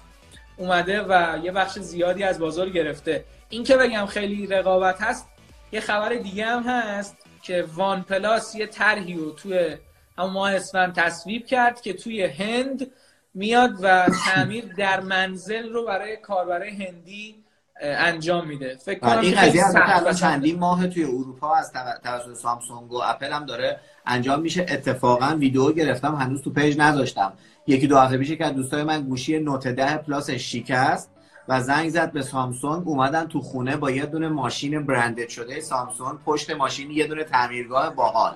[0.58, 3.24] اومده و یه بخش زیادی از بازار گرفته.
[3.50, 5.28] این که بگم خیلی رقابت هست
[5.72, 9.78] یه خبر دیگه هم هست که وان پلاس یه طرحی رو توی
[10.18, 12.92] همون ماه اسفند تصویب کرد که توی هند
[13.34, 17.44] میاد و تعمیر در منزل رو برای کاربرای هندی
[17.82, 18.76] انجام میده.
[18.76, 21.72] فکر کنم این قضیه الان چندین ماه توی اروپا از
[22.04, 24.66] توسط سامسونگ و اپل هم داره انجام میشه.
[24.70, 27.34] اتفاقا ویدیو گرفتم هنوز تو page نذاشتم.
[27.68, 31.10] یکی دو هفته پیش که دوستای من گوشی Note 10 Plus شکست
[31.48, 32.88] و زنگ زد به سامسونگ.
[32.88, 35.62] اومدن تو خونه با یه دونه ماشین branded شده.
[35.62, 38.34] سامسونگ پشت ماشین یه دونه تعمیرگاه باحال.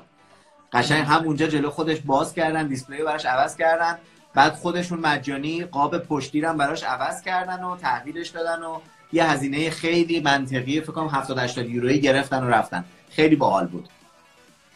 [0.74, 3.98] قشنگ همونجا جلو خودش باز کردن display براش عوض کردن.
[4.34, 8.80] بعد خودشون مجانی قاب پشتی رو براش عوض کردن و تحویلش دادن و
[9.14, 12.86] یه هزینه خیلی منطقی فکر کنم 70 80 یورویی گرفتن و رفتن.
[13.12, 13.90] خیلی باحال بود.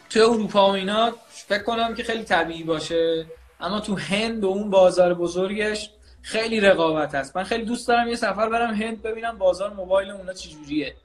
[0.09, 3.25] تو اروپا و اینا فکر کنم که خیلی طبیعی باشه
[3.61, 5.89] اما تو هند و اون بازار بزرگش
[6.21, 7.37] خیلی رقابت هست.
[7.37, 10.95] من خیلی دوست دارم یه سفر برم هند ببینم بازار موبایل اونا چجوریه.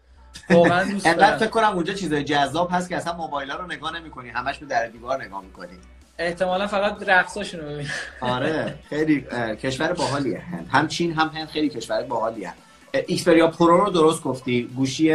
[0.51, 1.39] واقعا دوست دارم.
[1.39, 4.67] فکر کنم اونجا چیزای جذاب هست که اصلا موبایل ها رو نگاه نمی‌کنی همش به
[4.67, 5.79] در دیوار نگاه می‌کنی.
[6.19, 7.83] احتمالا فقط رقصاشون رو
[8.21, 9.27] آره خیلی
[9.63, 10.69] کشور باحالیه هند.
[10.73, 12.53] هم چین هم هند خیلی کشور باحالیه.
[12.93, 14.63] Xperia Pro رو درست گفتی.
[14.63, 15.09] گوشی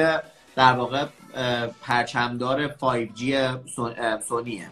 [0.55, 1.05] در واقع
[1.81, 3.33] پرچمدار 5G
[4.27, 4.69] سونیه.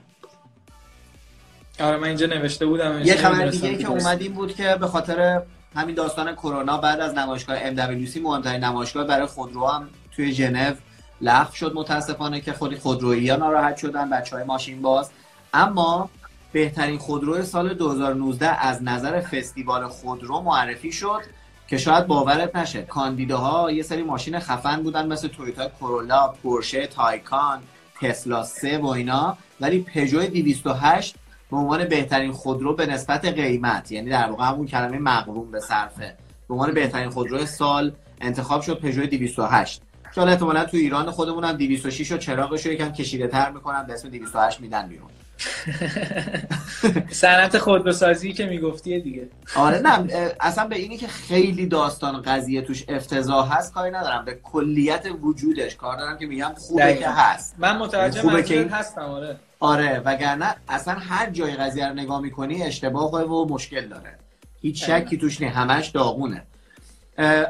[1.80, 5.41] آره من اینجا نوشته بودم یه خبر دیگه که اومدیم بود که به خاطر
[5.76, 10.74] همین داستان کرونا بعد از نمایشگاه MWC مهمترین نمایشگاه برای خودرو هم توی ژنو
[11.22, 15.10] لغو شد متاسفانه که خودی خودرویی ها ناراحت شدن بچه های ماشین باز.
[15.54, 16.10] اما
[16.51, 21.22] بهترین خودرو سال 2019 از نظر فستیوال خودرو معرفی شد.
[21.68, 22.82] که شاید باورت نشه.
[22.82, 27.61] کاندیداها یه سری ماشین خفن بودن مثل تویوتا کورولا، پورشه، تایکان،
[28.01, 29.38] تسلا 3 و اینا.
[29.61, 31.16] ولی پژو 208
[31.51, 36.16] به عنوان بهترین خودرو به نسبت قیمت یعنی در واقع همون کلمه مقروم به صرفه
[36.47, 37.91] به عنوان بهترین خودرو سال
[38.22, 39.82] انتخاب شد پژو 208
[40.16, 43.84] که حالا احتمالاً تو ایران خودمون هم 206 و چراغش رو یکم کشیده تر می‌کنن
[43.84, 45.09] به اسم 208 میدن بیرون.
[47.12, 49.30] صنعت خودروسازی که می‌گفتی دیگه.
[49.56, 50.08] آره نه
[50.39, 54.26] اصلا به اینی که خیلی داستان قضیه توش افتضاح هست کاری ندارم.
[54.26, 55.76] به کلیت وجودش.
[55.76, 57.56] کار دارم که میگم خوبه که هست.
[57.58, 59.39] من متوجه خوبه که هستم آره.
[59.60, 64.18] آره وگرنه اصلا هر جای قضیه رو نگاه می‌کنی اشتباه و مشکل داره.
[64.62, 65.56] هیچ شکی توش نیست.
[65.56, 66.44] همش داغونه.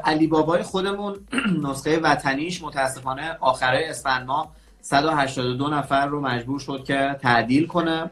[0.04, 1.16] علی بابای خودمون
[1.64, 4.52] نسخه وطنیش متاسفانه آخره اسفند ماه
[4.84, 8.10] 182 نفر رو مجبور شد که تعدیل کنه.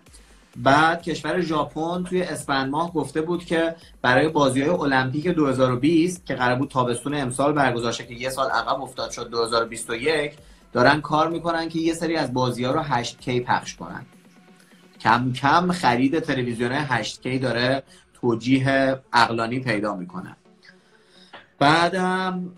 [0.56, 6.34] بعد کشور ژاپن توی اسفند ماه گفته بود که برای بازی های المپیک 2020 که
[6.34, 10.32] قرار بود تابستون امسال برگزار که یه سال عقب افتاد شد 2021
[10.72, 14.06] دارن کار می‌کنن که یه سری از بازی ها رو 8K پخش کنن.
[15.00, 17.82] کم کم خرید تلویزیون 8K داره
[18.14, 20.36] توجیه اقلانی پیدا می‌کنه.
[21.62, 22.50] بعدم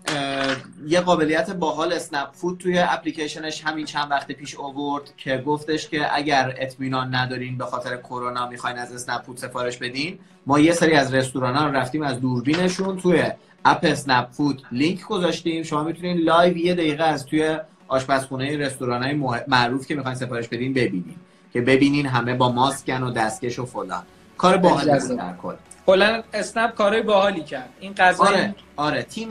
[0.87, 6.15] یه قابلیت باحال اسنپ فود توی اپلیکیشنش همین چند وقت پیش اوورد که گفتش که
[6.15, 10.93] اگر اطمینان ندارین به خاطر کرونا می‌خواین از اسنپ فود سفارش بدین ما یه سری
[10.93, 13.23] از رستوران ها رفتیم از دوربینشون توی
[13.65, 15.63] app اسنپ فود لینک گذاشتیم.
[15.63, 21.15] شما می‌تونین live دقیقا از توی آشپزخونه رستوران های معروف که می‌خواین سفارش بدین ببینین
[21.53, 24.03] که ببینین همه با ماسکن و دستکش و فلان.
[24.37, 25.53] کار باحالی در کل.
[25.85, 27.69] کلا اسنپ کارهای باحالی کرد.
[27.79, 29.29] این غذا آره آره تیم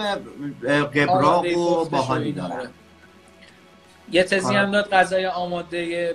[0.94, 2.68] قبراق و باحالی داره
[4.12, 4.58] یه تزی آره.
[4.58, 6.14] هم داد غذای آماده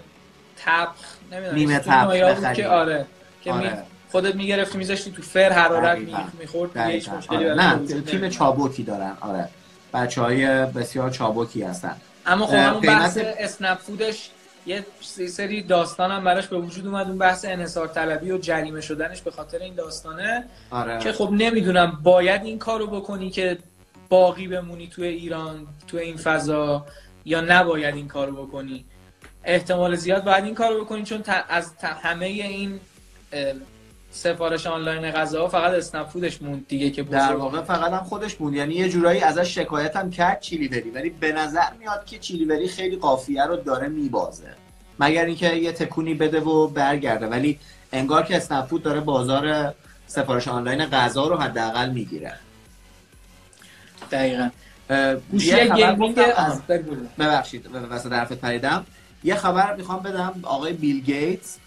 [0.65, 0.89] تبخ
[1.31, 3.05] نمی‌دونم نیمه تبخ که آره
[3.43, 3.69] که آره.
[3.69, 3.77] می
[4.11, 5.97] خودت می‌گرفتی میذاشتی تو فر حرارت
[6.39, 9.17] می‌خورد هیچ مشکلی نه تیم چابوکی دارن.
[9.21, 9.49] آره.
[9.93, 11.95] بچه های بسیار چابوکی هستن.
[12.25, 14.29] اما خب اون بحث اسنپ فودش
[14.65, 14.85] یه
[15.29, 19.31] سری داستان هم براش به وجود اومد اون بحث انحصار طلبی و جریمه شدنش به
[19.31, 20.99] خاطر این داستانه آره.
[20.99, 23.57] که خب نمی‌دونم باید این کارو بکنی که
[24.09, 26.85] باقی بمونی توی ایران توی این فضا
[27.25, 28.85] یا نباید این کارو بکنی
[29.43, 32.79] احتمال زیاد باید این کارو بکنی چون از همه این
[34.11, 38.55] سفارش آنلاین غذا فقط اسنپ فودش موند دیگه که در واقع فقط هم خودش موند.
[38.55, 42.95] یعنی یه جورایی ازش شکایت هم کرد چیلیوری ولی به نظر میاد که چیلیوری خیلی
[42.95, 44.53] قافیه رو داره میبازه.
[44.99, 47.27] مگر اینکه یه تکونی بده و برگرده.
[47.27, 47.59] ولی
[47.91, 49.73] انگار که اسنپ فود داره بازار
[50.07, 52.33] سفارش آنلاین غذا رو حداقل می‌گیره.
[54.11, 54.49] دقیقا.
[55.31, 56.19] گوشی gaming
[57.19, 58.85] ببخشید واسه حرفت پریدم.
[59.23, 60.39] یه خبر می‌خوام بدم.
[60.43, 61.57] آقای بیل گیتس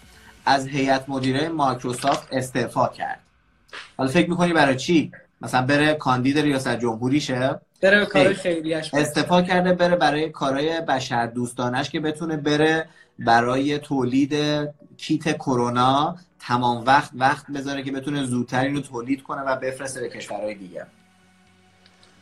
[0.45, 3.19] از هیئت مدیره مایکروسافت استعفا کرد.
[3.97, 9.41] حالا فکر می‌کنی برای چی؟ مثلا بره کاندید ریاست جمهوری شه بره کار خیریش استعفا
[9.41, 12.85] کرده بره برای کارهای بشر دوستانش که بتونه بره
[13.19, 14.33] برای تولید
[14.97, 20.09] کیت کرونا تمام وقت وقت بذاره که بتونه زودتر اینو تولید کنه و بفرسته به
[20.09, 20.85] کشورهای دیگه.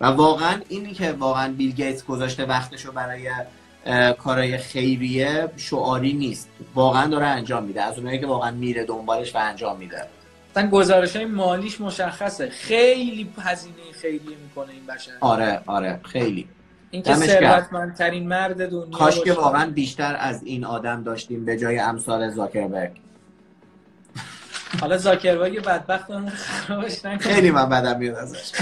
[0.02, 3.30] و واقعا اینی که واقعا بیل گیتس گذاشته وقتشو برای
[4.18, 6.50] کارهای خیریه شعاری نیست.
[6.76, 7.82] واقعا داره انجام میده.
[7.82, 10.06] از اونایی که واقعا میره دنبالش و انجام میده.
[10.52, 12.50] مثلا گزارش های مالیش مشخصه.
[12.50, 15.12] خیلی هزینه خیریه می‌کنه این بشر.
[15.20, 16.00] آره آره.
[16.04, 16.48] خیلی.
[16.92, 21.80] این که ثروتمندترین مرد دنیا کاش که واقعا بیشتر از این آدم داشتیم به جای
[21.80, 22.92] امثال زاکربرگ.
[24.82, 28.52] حالا زاکربرگ بدبخت اون خرابش نکنه خیلی من بدم میاد ازش.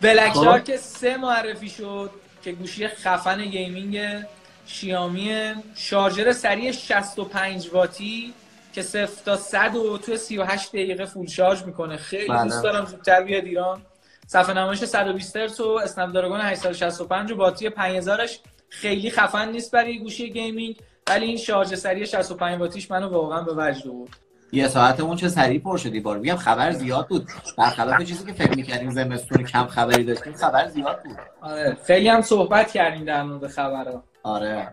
[0.00, 2.10] Black Shark سه معرفی شد.
[2.46, 4.24] که گوشی خفن gaming
[4.66, 8.34] شیامی شارژر سریع 65 واتی
[8.72, 11.96] که 0 تا 100 و تو 38 دقیقه full شارژ می‌کنه.
[11.96, 12.42] خیلی بله.
[12.42, 13.82] دوست دارم زودتر بیاد ایران.
[14.26, 18.30] صفحه نمایش 120 هرتز و Snapdragon 865 و باتری 5000ش
[18.68, 20.76] خیلی خفن نیست برای گوشی gaming
[21.08, 24.25] ولی این شارژ سریع 65 واتیش منو واقعا به وجد آورد.
[24.52, 27.28] یه ساعتمون چه سریع پر شد این بار میگم خبر زیاد بود.
[27.58, 31.16] برخلاف چیزی که فکر می‌کردیم زمستون کم خبری داشتیم خبر زیاد بود.
[31.40, 34.02] آره خیلی هم صحبت کردیم در مورد خبرها.
[34.22, 34.68] آره.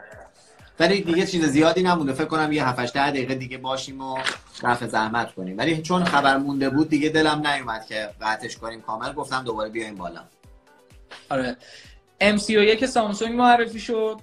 [0.79, 2.13] ولی دیگه چیز زیادی نمونده.
[2.13, 4.17] فکر کنم یه 7 8 دقیقه دیگه باشیم و
[4.63, 5.57] رفع زحمت کنیم.
[5.57, 9.13] ولی چون خبر مونده بود دیگه دلم نیومد که قطعش کنیم کامل.
[9.13, 10.21] گفتم دوباره بیایم بالا.
[11.29, 11.57] آره.
[12.21, 14.17] MC1 سامسونگ معرفی شد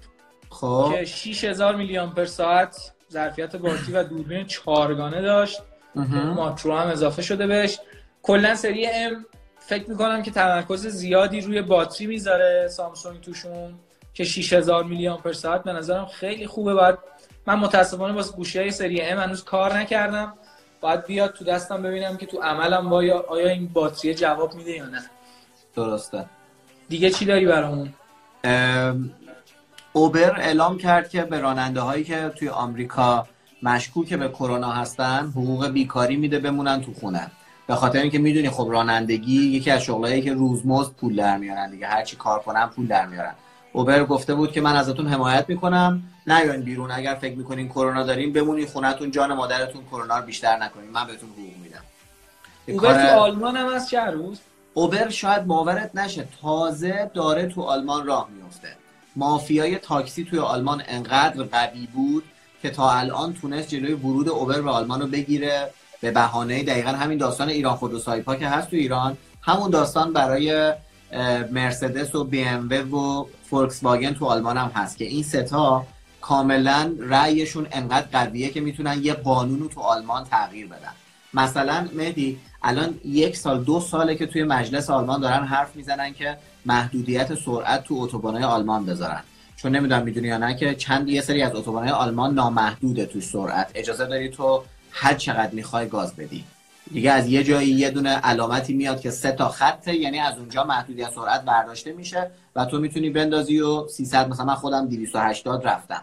[0.51, 0.95] خب.
[0.95, 5.63] که 6000 میلی آمپر ساعت ظرفیت باتری و دوربین چهارگانه داشت.
[6.35, 7.79] ماکرو هم اضافه شده بهش.
[8.23, 9.27] کلا سری ام
[9.59, 13.75] فکر می‌کنم که تمرکز زیادی روی باتری می‌ذاره سامسونگ توشون
[14.15, 16.75] که 6000 میلی آمپر ساعت به نظرم خیلی خوبه.
[16.75, 16.99] بعد
[17.47, 20.35] من متاسفانه واسه گوشی های سری ام هنوز کار نکردم.
[20.81, 22.97] باید بیاد تو دستم ببینم که تو عملم با
[23.29, 25.03] آیا این باتری جواب میده یا نه.
[25.77, 26.25] درسته.
[26.89, 27.95] دیگه چی داری برامون؟
[29.93, 33.27] اوبر اعلام کرد که به راننده هایی که توی آمریکا
[33.63, 37.31] مشکوک به کرونا هستن حقوق بیکاری میده بمونن تو خونه.
[37.67, 41.87] به خاطر اینکه می‌دونی خب رانندگی یکی از شغلایی که روزمزد پول در میارن دیگه.
[41.87, 43.35] هرچی کار کنن پول در میارن.
[43.73, 46.03] اوبر گفته بود که من ازتون حمایت می‌کنم.
[46.27, 46.91] نیاین بیرون.
[46.91, 49.11] اگر فکر می‌کنین کرونا دارین بمونین خونتون.
[49.11, 50.91] جان مادرتون کرونا رو بیشتر نکنین.
[50.91, 51.83] من بهتون حقوق میدم.
[52.69, 54.41] اوبر تو آلمان هم از چه روز
[54.75, 56.29] اوبر شاید باورت نشه.
[56.43, 58.69] تازه داره تو آلمان راه میفته
[59.17, 62.25] مافیای تاکسی توی آلمان انقدر قوی بود
[62.63, 65.71] که تا الان تونست جلوی ورود اوبر به آلمان رو بگیره.
[66.01, 69.17] به بهانه دقیقا همین داستان ایران خود و سایپا که هست تو ایران.
[69.43, 70.73] همون داستان برای
[71.51, 75.87] مرسدس و بی ام و فولکس واگن تو آلمان هم هست که این ستا
[76.21, 80.93] کاملا رأیشون انقدر قویه که می‌تونن یه قانون رو تو آلمان تغییر بدن.
[81.35, 86.37] مثلا مهدی الان یک سال دو ساله که توی مجلس آلمان دارن حرف می‌زنن که
[86.67, 89.23] محدودیت سرعت تو اتوبان‌های آلمان بذارن.
[89.57, 93.71] چون نمی‌دونم می‌دونی یا نه که چند یه سری از اتوبان‌های آلمان نامحدوده تو سرعت.
[93.75, 96.45] اجازه داری تو هر چقدر می‌خوای گاز بدی.
[96.93, 100.65] دیگه از یه جایی یه دونه علامتی میاد که سه تا خطه یعنی از اونجا
[100.65, 106.03] محدودیت سرعت برداشته میشه و تو می‌تونی بندازی و 300 مثلا من خودم 280 رفتم.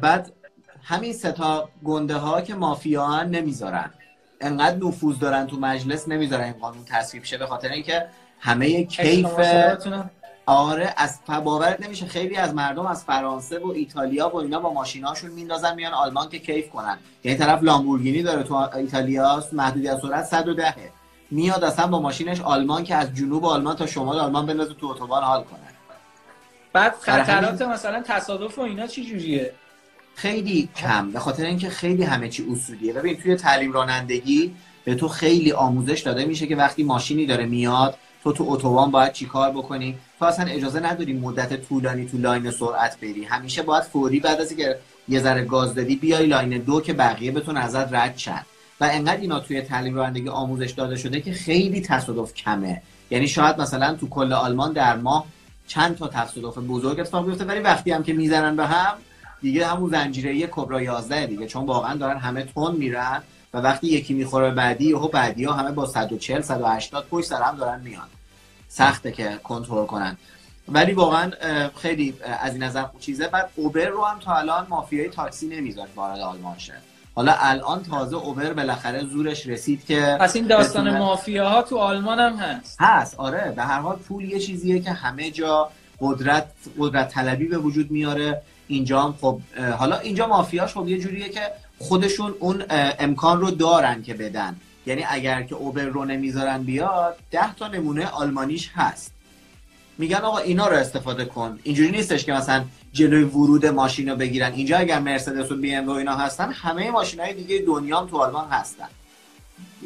[0.00, 0.32] بعد
[0.82, 3.90] همین سه تا گنده ها که مافیا نمی‌ذارن.
[4.40, 8.06] انقدر نفوذ دارن تو مجلس نمی‌ذارن این قانون تصویب شه به خاطر اینکه
[8.40, 9.26] همه کیف
[10.46, 12.06] آره از باورت نمیشه.
[12.06, 16.38] خیلی از مردم از فرانسه و ایتالیا و اینا با ماشیناشون میندازن میان آلمان که
[16.38, 16.98] کیف کنن.
[17.24, 20.74] یعنی طرف لامبورگینی داره تو ایتالیا محدودیت سرعت 110
[21.30, 25.22] میاد اصلا با ماشینش آلمان که از جنوب آلمان تا شمال آلمان بندازه تو اتوبان
[25.22, 25.60] حال کنه.
[26.72, 29.52] بعد خطرات مثلا تصادف و اینا چی جوریه؟
[30.16, 32.92] خیلی کم به خاطر اینکه خیلی همه چی اصولیه.
[32.92, 34.54] ببین توی تعلیم رانندگی
[34.84, 39.12] به تو خیلی آموزش داده میشه که وقتی ماشینی داره میاد تو تو اتوبان باید
[39.12, 43.24] چیکار بکنی؟ تو اصلا اجازه نداری مدت طولانی تو لاین سرعت بری.
[43.24, 47.32] همیشه باید فوری بعد از اینکه یه ذره گاز دادی بیای لاین دو که بقیه
[47.32, 48.42] بتون ازت رد شن.
[48.80, 52.82] و انقدر اینا توی تعلیم رانندگی آموزش داده شده که خیلی تصادف کمه.
[53.10, 55.26] یعنی شاید مثلا تو کل آلمان در ماه
[55.66, 58.94] چند تا تصادف بزرگ اتفاق بیفته ولی وقتی هم که می‌زنن به هم
[59.46, 63.22] دیگه همون زنجیره کبرا 11 دیگه چون واقعا دارن همه تون میرن
[63.54, 67.56] و وقتی یکی می‌خوره بعدی و بعدی ها همه با 140 180 پشت سر هم
[67.56, 68.08] دارن میان.
[68.68, 70.16] سخته که کنترل کنن.
[70.68, 71.30] ولی واقعا
[71.76, 73.28] خیلی از این نظر چیزه.
[73.28, 76.74] بعد اوبر رو هم تا الان مافیای تاکسی نمی‌ذاره وارد آلمان شه.
[77.14, 82.36] حالا الان تازه اوبر بالاخره زورش رسید که پس این داستان مافیاها تو آلمان هم
[82.36, 82.76] هست.
[82.80, 83.52] هست آره.
[83.56, 85.70] به هر حال پول یه چیزیه که همه جا
[86.00, 86.46] قدرت
[86.78, 88.42] قدرت طلبی به وجود میاره.
[88.68, 89.40] اینجا هم خب
[89.78, 91.40] حالا اینجا مافیاش خب یه جوریه که
[91.78, 92.64] خودشون اون
[92.98, 94.56] امکان رو دارن که بدن.
[94.86, 99.12] یعنی اگر که اوبر رو نمی‌ذارن بیاد ده تا نمونه آلمانیش هست.
[99.98, 101.58] میگن آقا اینا رو استفاده کن.
[101.62, 104.52] اینجوری نیستش که مثلا جلوی ورود ماشین رو بگیرن.
[104.52, 108.18] اینجا اگر مرسدس و بی ام و اینا هستن همه ماشین های دیگه دنیا تو
[108.18, 108.88] آلمان هستن.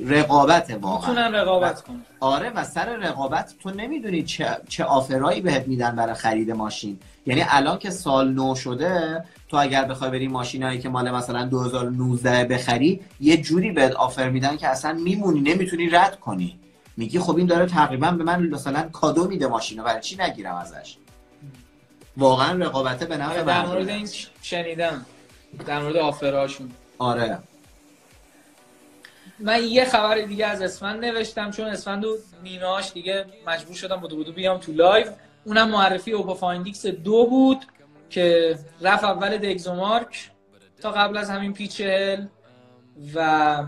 [0.07, 1.11] رقابت واقعا.
[1.11, 2.01] می‌تونن رقابت کنن.
[2.21, 6.99] آره و سر رقابت تو نمی‌دونی چه, چه آفرایی بهت میدن برای خرید ماشین.
[7.27, 12.45] یعنی الان که سال نو شده تو اگر بخوای بری ماشینایی که مال مثلا 2019
[12.45, 16.59] بخری یه جوری بهت آفر میدن که اصلا میمونی نمی‌تونی رد کنی.
[16.97, 20.97] میگی خب این داره تقریبا به من مثلا کادو میده ماشینو برای چی نگیرم ازش؟
[22.17, 24.09] واقعا رقابته به نفع در مورد این
[24.43, 25.07] شنیدم.
[25.67, 27.39] در مورد offer اشون آره.
[29.41, 34.17] من یه خبر دیگه از اسفند نوشتم چون اسفند و نیمه‌هاش دیگه مجبور شدم بودو
[34.17, 35.07] بودو بیام تو live.
[35.45, 37.65] اونم معرفی Oppo Find X دو بود
[38.11, 40.31] که رفت اول DxOMark
[40.83, 42.25] تا قبل از همین P چهل
[43.15, 43.65] و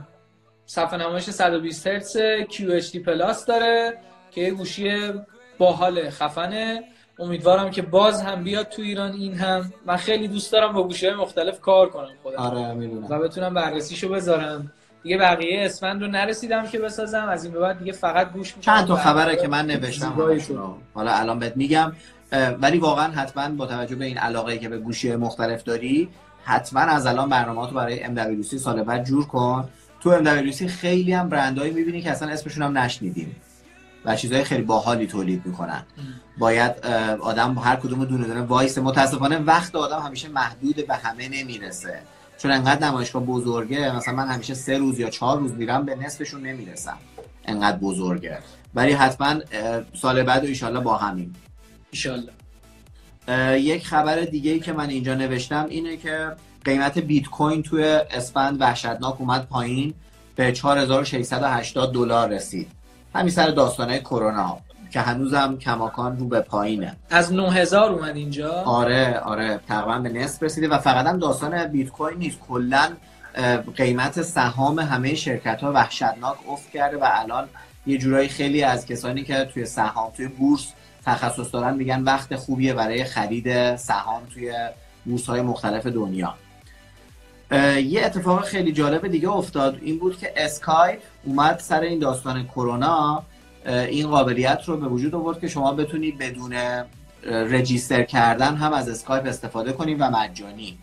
[0.66, 2.16] صفحه نمایش 120 هرتز
[2.50, 3.98] QHD پلاس داره
[4.30, 5.12] که یه گوشی
[5.58, 6.82] باحال خفنه.
[7.18, 9.72] امیدوارم که باز هم بیاد تو ایران این هم.
[9.86, 12.36] من خیلی دوست دارم با گوشی مختلف کار کنم خودم.
[12.36, 12.74] آره
[13.08, 14.72] و بتونم بررسیشو بذارم.
[15.02, 17.28] دیگه بقیه اسفند رو نرسیدم که بسازم.
[17.28, 18.76] از این به بعد دیگه فقط گوش می‌کنم.
[18.76, 20.14] چند تا خبره که من نوشتم
[20.94, 21.92] حالا الان بهت میگم.
[22.60, 26.08] ولی واقعا حتما با توجه به این علاقه که به گوشی مختلف داری
[26.44, 29.68] حتما از الان برنامه تو برای MWC سال بعد جور کن.
[30.00, 33.36] تو MWC خیلی هم برندهایی می‌بینی که اصلا اسمشون هم نشنیدیم
[34.04, 35.82] و چیزهای خیلی باحالی تولید می‌کنن.
[36.38, 36.86] باید
[37.20, 38.78] آدم هر کدوم دونه دونه وایس.
[38.78, 41.98] متاسفانه وقت آدم همیشه محدود به همه نمی‌رسه.
[42.42, 46.46] چون انقدر نمایشگاه بزرگه مثلا من همیشه سه روز یا چهار روز میرم به نصفشون
[46.46, 46.98] نمی‌رسم.
[47.44, 48.38] انقدر بزرگه.
[48.74, 49.40] ولی حتما
[49.94, 51.34] سال بعد و ایشالله با همین.
[51.90, 52.32] ایشالله
[53.60, 56.32] یک خبر دیگه ای که من اینجا نوشتم اینه که
[56.64, 59.94] قیمت بیت کوین توی اسفند وحشتناک اومد پایین
[60.36, 62.70] به 4680 دلار رسید.
[63.14, 64.58] همین سر داستانه کرونا.
[64.92, 66.96] که هنوزم کماکان رو به پایینه.
[67.10, 71.88] از 9000 اومد اینجا؟ آره آره تقریبا به نصف رسیده و فقط هم داستان بیت
[71.88, 72.38] کوین نیست.
[72.48, 72.88] کلا
[73.76, 77.48] قیمت سهام همه شرکت ها وحشتناک افت کرده و الان
[77.86, 80.72] یه جورایی خیلی از کسانی که توی سهام توی بورس
[81.06, 84.52] تخصص دارن میگن وقت خوبیه برای خرید سهام توی
[85.04, 86.34] بورس های مختلف دنیا.
[87.76, 89.78] یه اتفاق خیلی جالب دیگه افتاد.
[89.82, 93.22] این بود که اسکایپ اومد سر این داستان کرونا
[93.66, 96.54] این قابلیت رو به وجود آورد که شما بتونید بدون
[97.26, 100.78] register کردن هم از اسکایپ استفاده کنید و مجانی.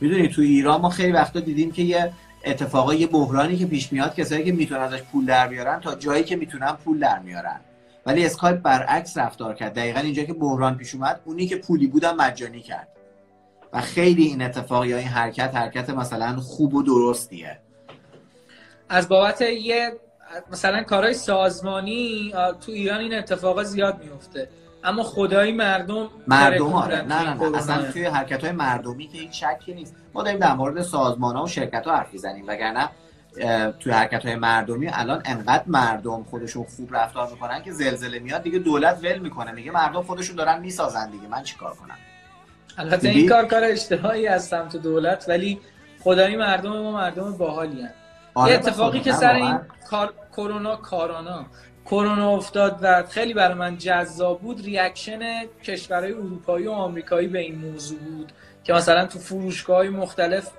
[0.00, 2.12] می‌دونی تو ایران ما خیلی وقتا دیدیم که یه
[2.44, 6.36] اتفاقا بحرانی که پیش میاد کسایی که می‌تونن ازش پول در بیارن تا جایی که
[6.36, 7.60] می‌تونن پول در میارن.
[8.06, 9.74] ولی اسکایپ برعکس رفتار کرد.
[9.74, 12.88] دقیقا اینجا که بحران پیش اومد اونی که پولی بودن مجانی کرد.
[13.72, 17.58] و خیلی این اتفاق یا این حرکت حرکت مثلا خوب و درستیه.
[18.88, 19.92] از بابت یه
[20.52, 22.32] مثلا کارهای سازمانی
[22.66, 24.48] تو ایران این اتفاق زیاد میفته
[24.84, 27.02] اما خدایی مردم مردم آره.
[27.02, 27.58] نه نه نه.
[27.58, 29.94] اصلا توی حرکت های مردمی که این شکی نیست.
[30.14, 32.88] ما داریم در مورد سازمان ها و شرکت ها حرف می‌زنیم وگرنه
[33.80, 38.58] توی حرکت های مردمی الان انقدر مردم خودشون خوب رفتار می‌کنن که زلزله میاد دیگه
[38.58, 39.52] دولت ول می‌کنه.
[39.52, 41.28] میگه مردم خودشون دارن می‌سازن دیگه.
[41.28, 41.96] من چیکار کنم؟
[42.78, 45.60] البته این کار کار اشتهایی از سمت دولت ولی
[46.00, 47.90] خدایی مردم ما مردم باحالی هن.
[48.34, 49.60] آره یه اتفاقی که سر این
[50.36, 51.46] کرونا کارانا
[51.86, 54.64] کرونا افتاد و خیلی برای من جذاب بود.
[54.64, 58.32] ریاکشن کشورهای اروپایی و آمریکایی به این موضوع بود
[58.64, 60.50] که مثلا تو فروشگاه مختلف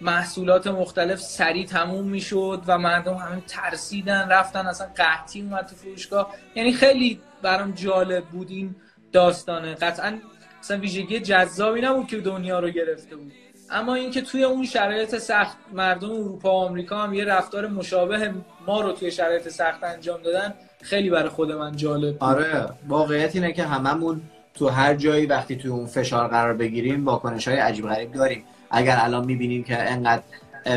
[0.00, 6.34] محصولات مختلف سریع تموم می‌شد و مردم همه ترسیدن رفتن اصلا قحطی اومد تو فروشگاه.
[6.54, 8.76] یعنی خیلی برام جالب بود این
[9.12, 9.74] داستانه.
[9.74, 10.18] قطعا
[10.60, 13.32] اصلا ویژگی جذابی نبود که دنیا رو گرفته بود.
[13.70, 18.34] اما اینکه توی اون شرایط سخت مردم اروپا و آمریکا هم یه رفتار مشابه
[18.66, 22.16] ما رو توی شرایط سخت انجام دادن خیلی برای خود من جالب.
[22.20, 24.22] آره واقعیت اینه که هممون
[24.54, 28.44] تو هر جایی وقتی توی اون فشار قرار بگیریم واکنش های عجیب غریب داریم.
[28.70, 30.22] اگر الان می‌بینیم که انقدر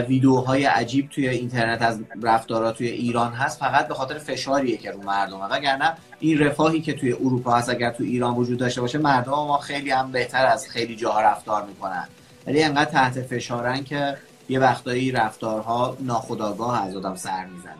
[0.07, 5.03] ویدیوهای عجیب توی اینترنت از رفتارات توی ایران هست فقط به خاطر فشاریه که رو
[5.03, 5.41] مردم.
[5.51, 9.57] وگرنه این رفاهی که توی اروپا هست اگر توی ایران وجود داشته باشه مردم ما
[9.57, 12.07] خیلی هم بهتر از خیلی جاها رفتار می‌کنن.
[12.47, 14.17] ولی انقدر تحت فشارن که
[14.49, 17.73] یه وقتایی رفتارها ناخودآگاه از آدم سر می‌زنه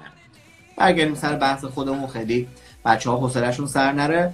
[0.78, 2.08] برگردیم سر بحث خودمون.
[2.08, 2.48] خیلی
[2.86, 4.34] بچه ها حوصلهشون سر نره.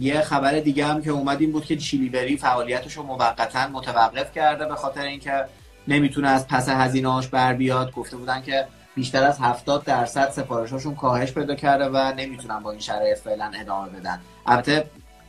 [0.00, 4.66] یه خبر دیگه هم که اومد این بود که چیلیبری فعالیتش رو موقتا متوقف کرده
[4.66, 5.44] به خاطر اینکه
[5.88, 7.92] نمی‌تونه از پس هزینه‌هاش بر بیاد.
[7.92, 12.80] گفته بودن که بیشتر از 70 درصد سفارشاشون کاهش پیدا کرده و نمی‌تونن با این
[12.80, 14.20] شرایط فعلا ادامه بدن.
[14.46, 14.84] البته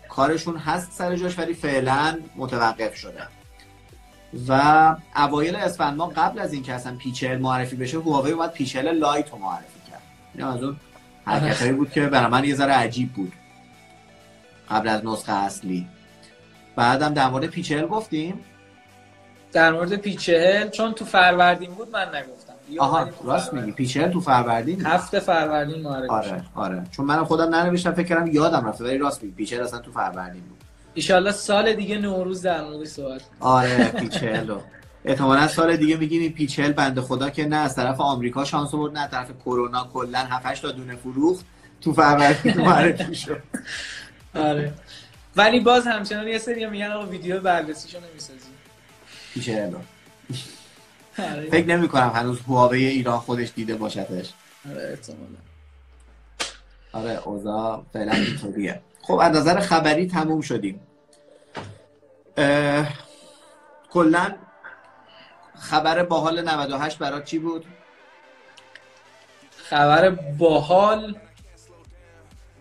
[0.09, 3.21] کارشون هست سر جاش ولی فعلا متوقف شده.
[4.47, 9.31] و اوایل اسفند ما قبل از اینکه اصلا پیچل معرفی بشه هواوی اومد پیچل لایت
[9.31, 10.01] رو معرفی کرد.
[10.35, 10.77] این از اون
[11.25, 13.33] حرکتایی بود که برای من یه ذره عجیب بود.
[14.69, 15.87] قبل از نسخه اصلی.
[16.75, 18.39] بعدم در مورد پیچل گفتیم؟
[19.51, 22.53] در مورد پیچل چون تو فروردین بود من نگفتم.
[22.79, 23.71] آها راست میگی.
[23.71, 26.83] پیچل تو فروردین؟ هفته فروردین معرفی آره آره.
[26.91, 29.35] چون منم خودم ننوشتم فکر کردم یادم رفته ولی راست میگی.
[29.35, 30.62] پیچل اصلا تو فروردین بود.
[30.93, 34.61] ایشالله سال دیگه نوروز در مورد صحبت آره پیچل رو.
[35.05, 38.93] احتمالا سال دیگه میگیم این پیچل بنده خدا که نه از طرف آمریکا شانس آورد
[38.93, 41.45] نه از طرف کرونا کلا 7 تا دونه فروخت
[41.81, 43.43] تو فروردین معرفی شد.
[44.35, 44.73] آره.
[45.35, 48.39] ولی باز همچنان یه سری میگن آقا ویدیو بررسیشو نمی‌سازی
[49.33, 49.73] پیچل
[51.19, 51.49] آره.
[51.51, 54.29] فکر نمی کنم هنوز هواوی ایران خودش دیده باشدش
[54.69, 55.37] آره احتمالا.
[56.93, 58.81] آره اوضاع فعلا اینطوریه.
[59.03, 60.79] خب از نظر خبری تموم شدیم.
[63.89, 64.35] کلا
[65.59, 67.65] خبر باحال 98 برای چی بود؟
[69.57, 71.15] خبر باحال؟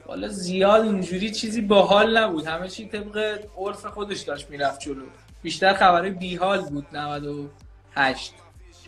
[0.06, 2.46] حالا زیاد اینجوری چیزی باحال نبود.
[2.46, 5.02] همه چی طبق عرف خودش داشت می‌رفت جلو.
[5.42, 8.34] بیشتر خبر بیحال بود 98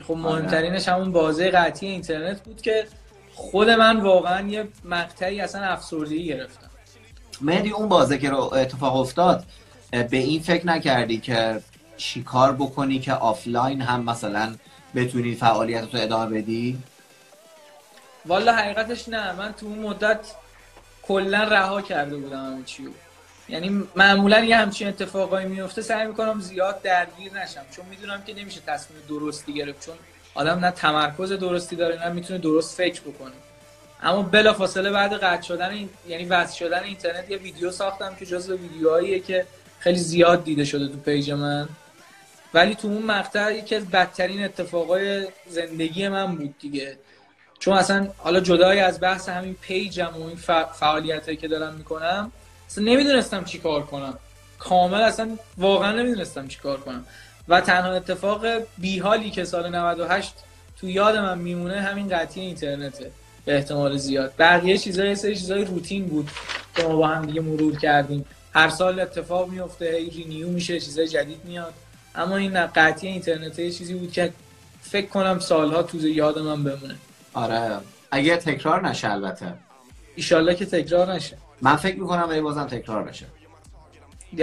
[0.07, 0.15] خب.
[0.15, 2.87] مهمترینش همون بازه قطعی اینترنت بود که
[3.35, 6.71] خود من واقعا یه مقطعی اصلا افسردگی گرفتم.
[7.43, 9.45] مهدی اون بازه که اتفاق افتاد
[9.91, 11.61] به این فکر نکردی که
[11.97, 14.55] چیکار بکنی که آفلاین هم مثلا
[14.95, 16.79] بتونی فعالیت رو ادامه بدی؟
[18.27, 19.33] والا حقیقتش نه.
[19.33, 20.21] من تو اون مدت
[21.03, 22.91] کلا رها کرده بودم همه چیو
[23.49, 27.65] یعنی معمولا یه همچین اتفاقایی میفته سعی می‌کنم زیاد درگیر نشم.
[27.71, 29.87] چون می‌دونم که نمیشه تصمیم درستی گرفت.
[29.87, 29.95] چون
[30.35, 33.33] آدم نه تمرکز درستی داره نه می‌تونه درست فکر بکنه.
[34.05, 35.89] اما بلا فاصله بعد قطع شدن این...
[36.09, 39.47] یعنی وصل شدن اینترنت یه ویدیو ساختم که جزو ویدیوهاییه که
[39.81, 41.69] خیلی زیاد دیده شده تو پیج من.
[42.55, 46.99] ولی تو اون مقطع یکی از بدترین اتفاقای زندگی من بود دیگه.
[47.59, 50.37] چون اصلا حالا جدای از بحث همین پیجم و این
[50.73, 52.33] فعالیت که دارم می‌کنم
[52.67, 54.19] اصلا نمی‌دونستم چی کار کنم.
[54.59, 57.07] کامل اصلا واقعا نمی‌دونستم چی کار کنم.
[57.49, 58.47] و تنها اتفاق
[58.79, 60.35] بیحالی که سال 98
[60.81, 63.11] تو یاد من میمونه همین قطعی اینترنته.
[63.45, 64.33] به احتمال زیاد.
[64.39, 66.31] بقیه چیزای یه سری چیزای روتین بود
[66.77, 68.25] که ما با هم دیگه مرور کردیم.
[68.55, 71.73] هر سال اتفاق میفته رینیو میشه چیزای جدید میاد.
[72.15, 74.33] اما این قطعی اینترنت یه چیزی بود که
[74.83, 76.97] فکر کنم سالها تو یاد من بمونه.
[77.35, 77.79] آره.
[78.11, 79.55] اگه تکرار نشه البته.
[80.17, 81.37] ایشالله که تکرار نشه.
[81.63, 83.27] من فکر می‌کنم ولی بازم تکرار بشه.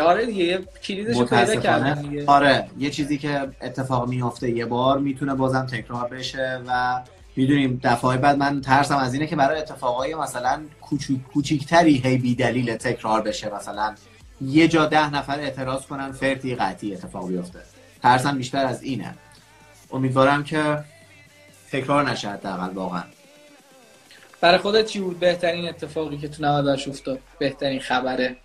[0.04, 5.36] آره دیگه یه کلیدش پیدا کردن آره یه چیزی که اتفاق میفته یه بار می‌تونه
[5.36, 7.02] بازم تکرار بشه و
[7.36, 10.62] می‌دونیم دفعه بعد من ترسم از اینه که برای اتفاقای مثلا
[11.34, 13.56] کوچیکتری هی بی دلیل تکرار بشه.
[13.56, 13.96] مثلا
[14.42, 17.60] یه جا ده نفر اعتراض کنن فرتی قطعی اتفاق بیفته.
[18.04, 19.16] ترسم بیشتر از اینه.
[19.92, 20.84] امیدوارم که
[21.72, 23.04] تکرار نشه حداقل واقعا.
[24.42, 28.36] برای خودت چی بود بهترین اتفاقی که تو 98 افتاد؟ بهترین خبره.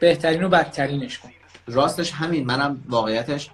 [0.00, 1.30] بهترین و بدترینش کن.
[1.66, 2.46] راستش همین.
[2.46, 3.50] منم واقعیتش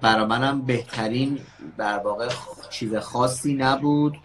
[0.00, 1.38] برا منم بهترین
[1.78, 2.28] در واقع
[2.70, 4.16] چیز خاصی نبود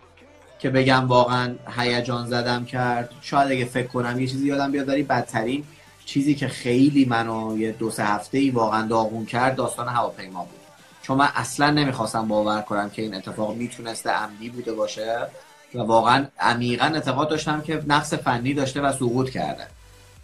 [0.59, 3.09] که بگم واقعا هیجان زدم کرد.
[3.21, 5.63] شاید اگه فکر کنم یه چیزی یادم بیاد ولی بدترین
[6.05, 10.59] چیزی که خیلی منو یه دو سه هفته ای واقعا داغون کرد داستان هواپیما بود.
[11.01, 15.27] چون من اصلا نمی‌خواستم باور کنم که این اتفاق می‌تونسته عمدی بوده باشه
[15.75, 19.67] و واقعا عمیقا اعتقاد داشتم که نقص فنی داشته و سقوط کرده.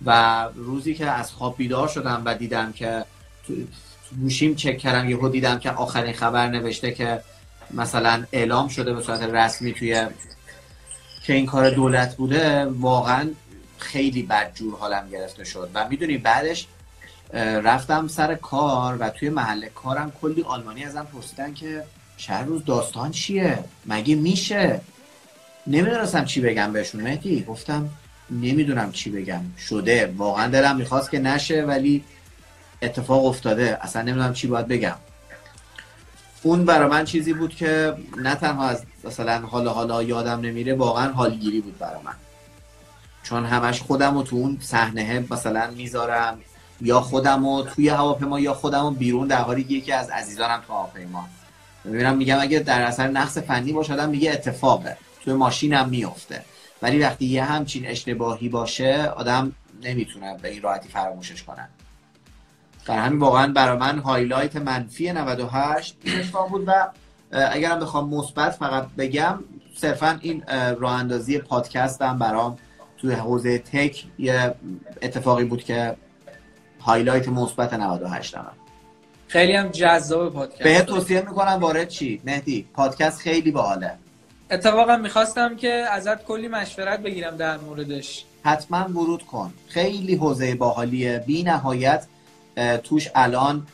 [0.06, 3.06] و روزی که از خواب بیدار شدم و دیدم که
[4.22, 7.22] گوشیم چک کردم یهو دیدم که آخرین خبر نوشته که
[7.72, 10.08] مثلا اعلام شده به صورت رسمی توی
[11.24, 13.30] که این کار دولت بوده واقعا
[13.78, 15.70] خیلی بدجور حالم گرفته شد.
[15.74, 16.68] و می‌دونی بعدش
[17.64, 21.84] رفتم سر کار و توی محل کارم کلی آلمانی ازم پرسیدن که
[22.18, 24.82] شهر روز داستان چیه؟ مگه میشه؟
[25.68, 27.02] نمی‌دونستم چی بگم بهشون.
[27.02, 27.90] مهدی گفتم
[28.30, 29.42] نمی‌دونم چی بگم.
[29.70, 30.14] شده.
[30.18, 32.04] واقعا دلم می‌خواست که نشه ولی
[32.86, 33.78] اتفاق افتاده.
[33.82, 34.96] اصلا نمی‌دونم چی باید بگم.
[36.44, 41.12] اون برای من چیزی بود که نه تنها از مثلا حالا حالا یادم نمیره واقعا
[41.12, 42.14] حالگیری بود برای من.
[43.24, 46.38] چون همش خودم رو تو اون صحنه مثلا می‌ذارم
[46.82, 50.74] یا خودم رو توی هواپیما یا خودم رو بیرون در حالی یکی از عزیزانم تو
[50.74, 51.28] هواپیما.
[51.84, 54.98] می‌بینم میگم اگه در اثر نقص فنی باشه آدم میگه اتفاقه.
[55.24, 56.46] توی ماشینم میفته
[56.82, 59.52] ولی وقتی یه همچین اشتباهی باشه آدم
[59.84, 61.70] نمی‌تونه به این راحتی فراموشش کنه.
[62.86, 66.88] در همین واقعا برای من highlight منفی 98 این بود و
[67.32, 69.40] اگرم بخوام مثبت فقط بگم
[69.76, 70.44] صرفا این
[70.80, 72.58] راه اندازی پادکستم برام
[72.98, 74.56] توی حوزه tech یه
[75.02, 75.96] اتفاقی بود که
[76.82, 78.52] highlight مثبت 98 هم.
[79.28, 83.92] خیلی هم جذاب پادکست به توصیه می‌کنم وارد چی؟ مهدی پادکست خیلی باحاله.
[84.52, 88.26] اتفاقا می‌خواستم که ازت کلی مشورت بگیرم در موردش.
[88.44, 89.54] حتما ورود کن.
[89.68, 91.24] خیلی حوزه باحالیه.
[91.28, 92.06] بی نهایت
[92.84, 93.68] توش الان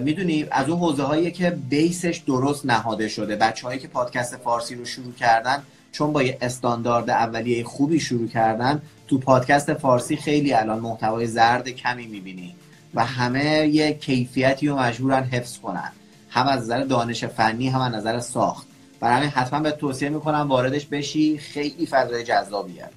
[0.00, 3.36] می‌دونی از اون حوزه هایی که بیسش درست نهاده شده.
[3.36, 5.62] بچه هایی که پادکست فارسی رو شروع کردن
[5.92, 11.68] چون با یه استاندارد اولیه خوبی شروع کردن تو پادکست فارسی خیلی الان محتوای زرد
[11.68, 12.54] کمی می‌بینی
[12.94, 15.92] و همه یه کیفیتی رو مجبورن حفظ کنن.
[16.30, 18.66] هم از نظر دانش فنی هم از نظر ساخت.
[19.00, 21.38] برای همین حتما به توصیه می‌کنم واردش بشی.
[21.38, 22.88] خیلی فضای جذابیه.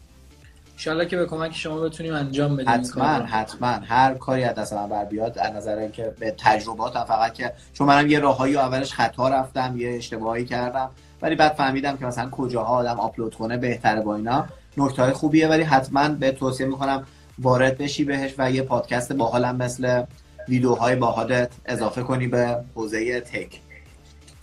[0.80, 3.68] انشالله که به کمک شما بتونیم انجام بدیم حتما حتما.
[3.68, 7.88] هر کاری از دست من بر بیاد از نظر اینکه به تجرباتم فقط که چون
[7.88, 10.90] منم یه راههایی اولش خطا رفتم یه اشتباهی کردم
[11.22, 14.46] ولی بعد فهمیدم که مثلا کجاها آدم آپلود کنه بهتره با اینا.
[14.78, 17.06] نکته های خوبیه ولی حتما به توصیه می‌کنم
[17.40, 20.04] وارد بشی بهش و یه پادکست باحالم مثل
[20.50, 23.60] ویدیوهای باحالت اضافه کنی به حوزه tech.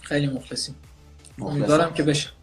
[0.03, 0.75] خیلی مخلصیم.
[1.39, 2.36] امیدوارم که بشه.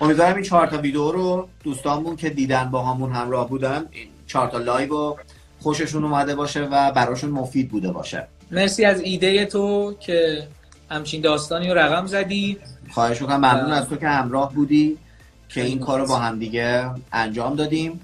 [0.00, 4.48] امیدوارم این چهار تا ویدیو رو دوستانمون که دیدن با همون همراه بودن این چهار
[4.48, 5.18] تا live رو
[5.60, 8.28] خوششون اومده باشه و براشون مفید بوده باشه.
[8.50, 10.48] مرسی از ایده تو که
[10.90, 12.58] همچین داستانی رو رقم زدی.
[12.90, 14.98] خواهش می‌کنم ممنون از تو که همراه بودی
[15.48, 18.00] که این کار رو با هم دیگه انجام دادیم.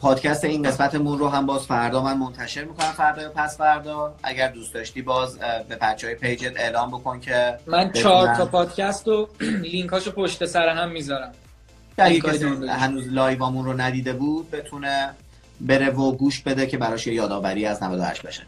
[0.00, 2.92] پادکست این قسمتمون رو هم باز فردا من منتشر می‌کنم.
[2.92, 4.14] فردا یا پس فردا.
[4.22, 5.38] اگر دوست داشتی باز
[5.68, 9.28] به بچه های پیجت اعلام بکن که من چهار تا پادکست و
[9.62, 11.32] لینکاشو پشت سر هم می‌ذارم.
[11.98, 15.10] اگه کسی هنوز لایوامون رو ندیده بود بتونه
[15.60, 18.42] بره و گوش بده که براش یادآوری از 98 بشه.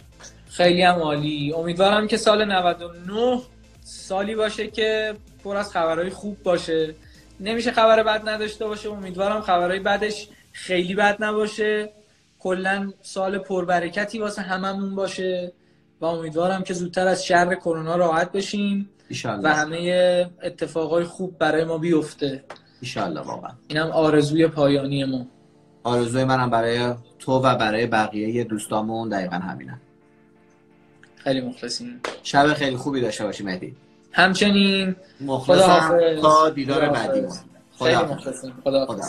[0.51, 1.53] خیلی هم عالی.
[1.53, 3.41] امیدوارم که سال 99
[3.85, 5.15] سالی باشه که
[5.45, 6.95] پر از خبرهای خوب باشه.
[7.41, 8.91] نمیشه خبر بد نداشته باشه.
[8.91, 10.29] امیدوارم خبرهای بعدش
[10.59, 11.93] خیلی بد نباشه.
[12.39, 15.53] کلا سال پربرکتی واسه هممون باشه
[16.01, 18.91] و امیدوارم که زودتر از شر کرونا راحت بشیم
[19.43, 22.45] و همه اتفاقای خوب برای ما بیفته.
[22.81, 23.51] ایشالله واقعا.
[23.69, 25.27] اینم آرزوی پایانی ما.
[25.83, 29.81] آرزوی منم برای تو و برای بقیه دوستامون دقیقا همینه.
[31.17, 32.01] خیلی مخلصیم.
[32.23, 33.77] شب خیلی خوبی داشته باشی مهدی.
[34.13, 34.97] همچنین.
[35.21, 36.21] مخلصم.
[36.23, 37.37] تا دیدار بعدیمون
[37.79, 38.53] خیلی مخلصیم.
[38.65, 39.03] خدا, خدا